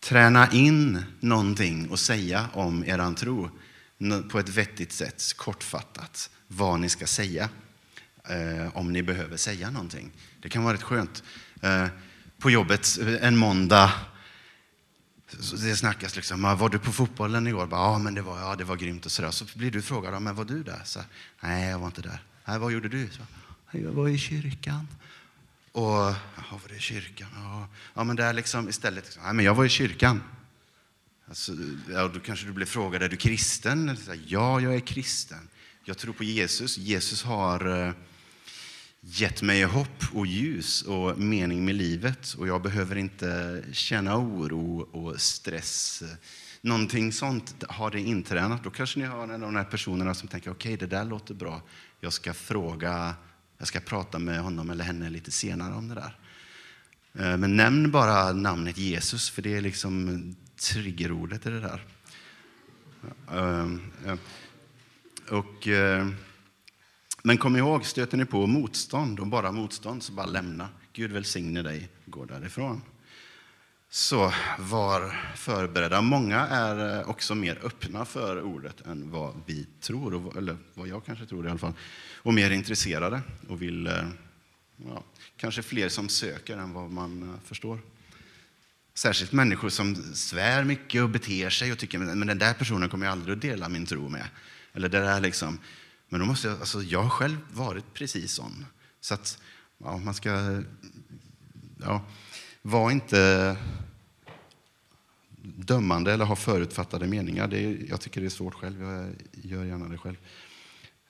Träna 0.00 0.52
in 0.52 1.02
någonting 1.20 1.92
att 1.92 2.00
säga 2.00 2.48
om 2.52 2.84
eran 2.84 3.14
tro 3.14 3.50
på 4.30 4.38
ett 4.38 4.48
vettigt 4.48 4.92
sätt, 4.92 5.32
kortfattat, 5.36 6.30
vad 6.46 6.80
ni 6.80 6.88
ska 6.88 7.06
säga 7.06 7.48
eh, 8.28 8.76
om 8.76 8.92
ni 8.92 9.02
behöver 9.02 9.36
säga 9.36 9.70
någonting. 9.70 10.12
Det 10.40 10.48
kan 10.48 10.64
vara 10.64 10.74
rätt 10.74 10.82
skönt. 10.82 11.22
Eh, 11.60 11.86
på 12.38 12.50
jobbet 12.50 12.98
eh, 13.00 13.26
en 13.26 13.36
måndag, 13.36 13.92
det 15.52 15.76
snackas 15.76 16.16
liksom, 16.16 16.44
ah, 16.44 16.54
var 16.54 16.68
du 16.68 16.78
på 16.78 16.92
fotbollen 16.92 17.46
igår? 17.46 17.68
Ja, 17.70 17.98
men 17.98 18.14
det 18.14 18.22
var, 18.22 18.40
ja, 18.40 18.56
det 18.56 18.64
var 18.64 18.76
grymt 18.76 19.06
och 19.06 19.12
sådär. 19.12 19.30
Så 19.30 19.44
blir 19.54 19.70
du 19.70 19.82
frågad, 19.82 20.22
men 20.22 20.34
var 20.34 20.44
du 20.44 20.62
där? 20.62 20.80
Så, 20.84 21.00
Nej, 21.40 21.70
jag 21.70 21.78
var 21.78 21.86
inte 21.86 22.02
där. 22.02 22.22
Nej, 22.44 22.58
vad 22.58 22.72
gjorde 22.72 22.88
du? 22.88 23.08
Så, 23.10 23.22
jag 23.70 23.92
var 23.92 24.08
i 24.08 24.18
kyrkan. 24.18 24.88
Och, 25.72 25.82
jaha, 25.82 26.14
var 26.50 26.68
du 26.68 26.76
i 26.76 26.80
kyrkan? 26.80 27.28
Ja, 27.34 27.68
ja 27.94 28.04
men 28.04 28.16
där 28.16 28.32
liksom 28.32 28.68
istället, 28.68 29.04
liksom, 29.04 29.22
nej, 29.22 29.34
men 29.34 29.44
jag 29.44 29.54
var 29.54 29.64
i 29.64 29.68
kyrkan. 29.68 30.22
Alltså, 31.28 31.52
ja, 31.92 32.08
då 32.08 32.20
kanske 32.20 32.46
du 32.46 32.52
blir 32.52 32.66
frågad, 32.66 33.02
är 33.02 33.08
du 33.08 33.16
kristen? 33.16 33.96
Ja, 34.26 34.60
jag 34.60 34.74
är 34.74 34.80
kristen. 34.80 35.48
Jag 35.84 35.98
tror 35.98 36.12
på 36.12 36.24
Jesus. 36.24 36.78
Jesus 36.78 37.22
har 37.22 37.86
eh, 37.86 37.92
gett 39.08 39.42
mig 39.42 39.62
hopp 39.62 40.04
och 40.12 40.26
ljus 40.26 40.82
och 40.82 41.18
mening 41.18 41.64
med 41.64 41.74
livet. 41.74 42.34
Och 42.38 42.48
jag 42.48 42.62
behöver 42.62 42.96
inte 42.96 43.62
känna 43.72 44.18
oro 44.18 44.80
och 44.80 45.20
stress. 45.20 46.02
Någonting 46.60 47.12
sånt 47.12 47.64
har 47.68 47.90
det 47.90 48.00
intränat. 48.00 48.64
Då 48.64 48.70
kanske 48.70 48.98
ni 48.98 49.04
har 49.04 49.24
en 49.24 49.30
av 49.30 49.40
de 49.40 49.56
här 49.56 49.64
personerna 49.64 50.14
som 50.14 50.28
tänker, 50.28 50.50
okej, 50.50 50.74
okay, 50.74 50.88
det 50.88 50.96
där 50.96 51.04
låter 51.04 51.34
bra. 51.34 51.62
Jag 52.00 52.12
ska 52.12 52.34
fråga, 52.34 53.14
jag 53.58 53.68
ska 53.68 53.80
prata 53.80 54.18
med 54.18 54.40
honom 54.40 54.70
eller 54.70 54.84
henne 54.84 55.10
lite 55.10 55.30
senare 55.30 55.74
om 55.74 55.88
det 55.88 55.94
där. 55.94 56.18
Eh, 57.18 57.36
men 57.36 57.56
nämn 57.56 57.90
bara 57.90 58.32
namnet 58.32 58.78
Jesus, 58.78 59.30
för 59.30 59.42
det 59.42 59.56
är 59.56 59.60
liksom 59.60 60.36
triggerordet 60.56 61.46
i 61.46 61.50
det 61.50 61.60
där. 61.60 61.84
Eh, 63.32 63.66
eh, 64.10 64.18
och, 65.30 65.68
men 67.26 67.38
kom 67.38 67.56
ihåg, 67.56 67.84
stöter 67.84 68.16
ni 68.16 68.24
på 68.24 68.46
motstånd 68.46 69.20
och 69.20 69.26
bara 69.26 69.52
motstånd, 69.52 70.02
så 70.02 70.12
bara 70.12 70.26
lämna. 70.26 70.68
Gud 70.92 71.12
välsigne 71.12 71.62
dig, 71.62 71.88
gå 72.04 72.24
därifrån. 72.24 72.82
Så 73.90 74.32
var 74.58 75.32
förberedda. 75.36 76.00
Många 76.00 76.40
är 76.40 76.98
eh, 76.98 77.08
också 77.08 77.34
mer 77.34 77.58
öppna 77.62 78.04
för 78.04 78.42
ordet 78.42 78.86
än 78.86 79.10
vad 79.10 79.34
vi 79.46 79.66
tror, 79.80 80.38
eller 80.38 80.56
vad 80.74 80.88
jag 80.88 81.04
kanske 81.04 81.26
tror 81.26 81.46
i 81.46 81.50
alla 81.50 81.58
fall. 81.58 81.72
Och 82.14 82.34
mer 82.34 82.50
intresserade 82.50 83.20
och 83.48 83.62
vill, 83.62 83.86
eh, 83.86 84.08
ja, 84.76 85.04
kanske 85.36 85.62
fler 85.62 85.88
som 85.88 86.08
söker 86.08 86.56
än 86.56 86.72
vad 86.72 86.90
man 86.90 87.22
eh, 87.22 87.40
förstår. 87.44 87.78
Särskilt 88.94 89.32
människor 89.32 89.68
som 89.68 89.94
svär 90.14 90.64
mycket 90.64 91.02
och 91.02 91.10
beter 91.10 91.50
sig 91.50 91.72
och 91.72 91.78
tycker 91.78 91.98
men 91.98 92.26
den 92.26 92.38
där 92.38 92.54
personen 92.54 92.88
kommer 92.88 93.06
jag 93.06 93.12
aldrig 93.12 93.36
att 93.36 93.42
dela 93.42 93.68
min 93.68 93.86
tro 93.86 94.08
med. 94.08 94.28
Eller 94.72 94.88
det 94.88 95.00
där 95.00 95.20
liksom. 95.20 95.58
Men 96.08 96.20
då 96.20 96.26
måste 96.26 96.48
jag, 96.48 96.60
alltså 96.60 96.82
jag 96.82 97.02
har 97.02 97.10
själv 97.10 97.36
varit 97.52 97.94
precis 97.94 98.32
sån. 98.32 98.66
Så 99.00 99.14
att 99.14 99.38
ja, 99.78 99.96
man 99.96 100.14
ska, 100.14 100.62
ja, 101.80 102.02
var 102.62 102.90
inte 102.90 103.56
dömande 105.42 106.12
eller 106.12 106.24
ha 106.24 106.36
förutfattade 106.36 107.06
meningar. 107.06 107.48
Det 107.48 107.58
är, 107.58 107.78
jag 107.88 108.00
tycker 108.00 108.20
det 108.20 108.26
är 108.26 108.30
svårt 108.30 108.54
själv, 108.54 108.82
jag 108.82 109.14
gör 109.32 109.64
gärna 109.64 109.88
det 109.88 109.98
själv. 109.98 110.16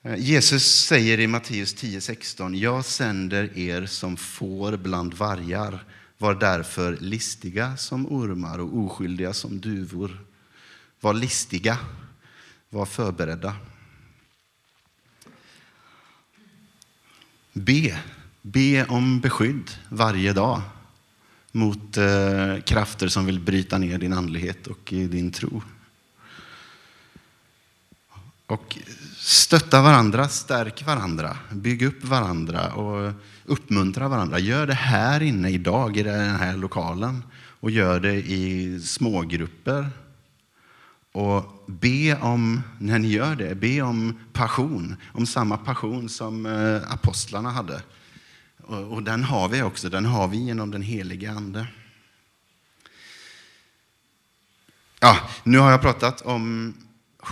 Eh, 0.01 0.15
Jesus 0.15 0.85
säger 0.85 1.19
i 1.19 1.27
Matteus 1.27 1.75
10.16, 1.75 2.55
jag 2.55 2.85
sänder 2.85 3.57
er 3.57 3.85
som 3.85 4.17
får 4.17 4.77
bland 4.77 5.13
vargar. 5.13 5.85
Var 6.17 6.35
därför 6.35 6.97
listiga 6.97 7.77
som 7.77 8.07
ormar 8.11 8.59
och 8.59 8.77
oskyldiga 8.77 9.33
som 9.33 9.59
duvor. 9.59 10.25
Var 11.01 11.13
listiga, 11.13 11.77
var 12.69 12.85
förberedda. 12.85 13.55
Be. 17.57 17.97
Be 18.41 18.85
om 18.85 19.19
beskydd 19.19 19.71
varje 19.89 20.33
dag 20.33 20.61
mot 21.51 21.97
eh, 21.97 22.61
krafter 22.65 23.07
som 23.07 23.25
vill 23.25 23.39
bryta 23.39 23.77
ner 23.77 23.97
din 23.97 24.13
andlighet 24.13 24.67
och 24.67 24.79
din 24.83 25.31
tro. 25.31 25.61
Och 28.47 28.77
stötta 29.17 29.81
varandra, 29.81 30.29
stärk 30.29 30.85
varandra, 30.85 31.37
bygg 31.51 31.81
upp 31.81 32.03
varandra 32.03 32.73
och 32.73 33.13
uppmuntra 33.45 34.07
varandra. 34.07 34.39
Gör 34.39 34.67
det 34.67 34.73
här 34.73 35.21
inne 35.21 35.49
idag 35.49 35.97
i 35.97 36.03
den 36.03 36.35
här 36.35 36.57
lokalen 36.57 37.23
och 37.59 37.71
gör 37.71 37.99
det 37.99 38.15
i 38.15 38.79
smågrupper. 38.79 39.89
Och 41.17 41.63
be 41.65 42.15
om, 42.21 42.61
när 42.79 42.99
ni 42.99 43.07
gör 43.07 43.35
det, 43.35 43.55
be 43.55 43.81
om 43.81 44.19
passion, 44.33 44.95
om 45.13 45.25
samma 45.25 45.57
passion 45.57 46.09
som 46.09 46.45
eh, 46.45 46.91
apostlarna 46.91 47.51
hade. 47.51 47.81
Och 48.67 49.03
den 49.03 49.23
har 49.23 49.49
vi 49.49 49.61
också, 49.61 49.89
den 49.89 50.05
har 50.05 50.27
vi 50.27 50.37
genom 50.37 50.71
den 50.71 50.81
helige 50.81 51.31
Ande. 51.31 51.67
Ja, 54.99 55.17
nu 55.43 55.57
har 55.57 55.71
jag 55.71 55.81
pratat 55.81 56.21
om 56.21 56.73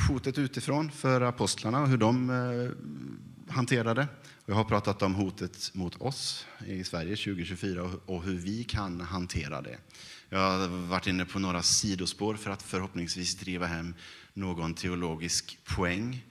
hotet 0.08 0.38
utifrån 0.38 0.92
för 0.92 1.22
apostlarna 1.22 1.82
och 1.82 1.88
hur 1.88 1.98
de 1.98 2.30
eh, 2.30 3.54
hanterade. 3.54 4.08
Jag 4.46 4.56
har 4.56 4.64
pratat 4.64 5.02
om 5.02 5.16
hotet 5.16 5.72
mot 5.74 6.02
oss 6.02 6.46
i 6.68 6.84
Sverige 6.84 7.16
2024 7.16 7.90
och 8.06 8.24
hur 8.24 8.36
vi 8.36 8.64
kan 8.64 9.02
hantera 9.02 9.62
det. 9.62 9.78
Jag 10.30 10.40
har 10.40 10.68
varit 10.68 11.08
inne 11.08 11.26
på 11.26 11.40
några 11.40 11.64
sidospår 11.64 12.36
för 12.36 12.52
att 12.52 12.62
förhoppningsvis 12.62 13.36
driva 13.36 13.66
hem 13.66 13.96
någon 14.34 14.74
teologisk 14.74 15.58
poäng. 15.64 16.26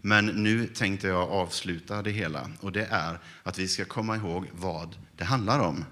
Men 0.00 0.26
nu 0.26 0.66
tänkte 0.66 1.06
jag 1.06 1.30
avsluta 1.30 2.02
det 2.02 2.10
hela 2.10 2.50
och 2.60 2.72
det 2.72 2.86
är 2.90 3.18
att 3.42 3.58
vi 3.58 3.68
ska 3.68 3.84
komma 3.84 4.16
ihåg 4.16 4.46
vad 4.52 4.96
det 5.16 5.24
handlar 5.24 5.58
om. 5.60 5.84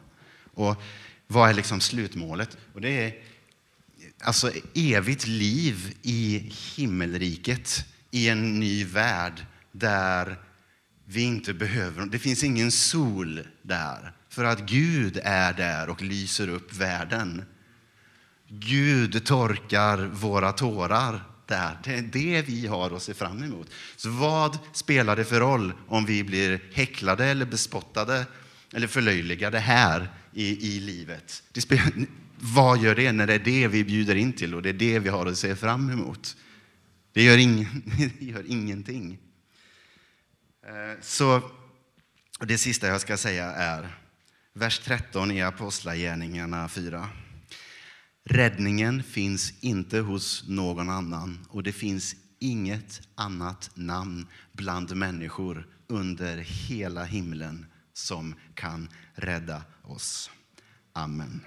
Och 0.55 0.83
vad 1.27 1.51
är 1.51 1.55
liksom 1.55 1.81
slutmålet? 1.81 2.57
Och 2.75 2.81
det 2.81 3.05
är 3.05 3.15
alltså 4.21 4.53
evigt 4.75 5.27
liv 5.27 5.97
i 6.03 6.53
himmelriket, 6.77 7.85
i 8.11 8.29
en 8.29 8.61
ny 8.61 8.85
värld 8.85 9.47
där 9.73 10.37
vi 11.05 11.23
inte 11.23 11.55
behöver, 11.55 12.07
det 12.07 12.19
finns 12.19 12.45
ingen 12.45 12.71
sol 12.71 13.41
där, 13.63 14.13
för 14.39 14.45
att 14.45 14.61
Gud 14.61 15.21
är 15.25 15.53
där 15.53 15.91
och 15.91 16.03
lyser 16.03 16.49
upp 16.49 16.75
världen. 16.75 17.45
Gud 18.49 19.25
torkar 19.25 19.99
våra 19.99 20.53
tårar 20.53 21.23
där. 21.47 21.79
Det 21.85 21.95
är 21.95 22.03
det 22.03 22.43
vi 22.43 22.67
har 22.67 22.97
att 22.97 23.03
se 23.03 23.15
fram 23.15 23.43
emot. 23.43 23.71
Så 23.97 24.11
vad 24.11 24.59
spelar 24.73 25.17
det 25.17 25.25
för 25.25 25.41
roll 25.41 25.73
om 25.89 26.05
vi 26.05 26.25
blir 26.25 26.61
häcklade 26.73 27.27
eller 27.27 27.47
bespottade 27.47 28.27
eller 28.73 28.87
förlöjligade 28.87 29.59
här 29.59 30.09
i, 30.33 30.77
i 30.77 30.81
livet? 30.81 31.43
Det 31.53 31.61
spelar, 31.61 31.93
vad 32.37 32.79
gör 32.79 32.95
det 32.95 33.13
när 33.13 33.27
det 33.27 33.35
är 33.35 33.39
det 33.39 33.69
vi 33.69 33.85
bjuder 33.85 34.15
in 34.15 34.33
till 34.33 34.55
och 34.55 34.63
det 34.63 34.69
är 34.69 34.73
det 34.73 34.99
vi 34.99 35.09
har 35.09 35.27
att 35.27 35.39
se 35.39 35.57
fram 35.57 35.91
emot? 35.91 36.37
Det 37.13 37.23
gör, 37.23 37.39
ing, 37.39 37.69
det 38.19 38.25
gör 38.25 38.45
ingenting. 38.47 39.19
Eh, 40.67 41.01
så 41.01 41.51
det 42.41 42.59
sista 42.59 42.87
jag 42.87 43.01
ska 43.01 43.17
säga 43.17 43.45
är 43.45 43.89
vers 44.59 44.79
13 44.79 45.31
i 45.31 45.43
Apostlagärningarna 45.43 46.69
4. 46.69 47.09
Räddningen 48.25 49.03
finns 49.03 49.53
inte 49.61 49.99
hos 49.99 50.49
någon 50.49 50.91
annan 50.91 51.47
och 51.49 51.63
det 51.63 51.73
finns 51.73 52.17
inget 52.39 53.01
annat 53.15 53.71
namn 53.75 54.27
bland 54.53 54.97
människor 54.97 55.67
under 55.87 56.37
hela 56.37 57.05
himlen 57.05 57.67
som 57.93 58.35
kan 58.55 58.89
rädda 59.15 59.63
oss. 59.83 60.31
Amen. 60.93 61.41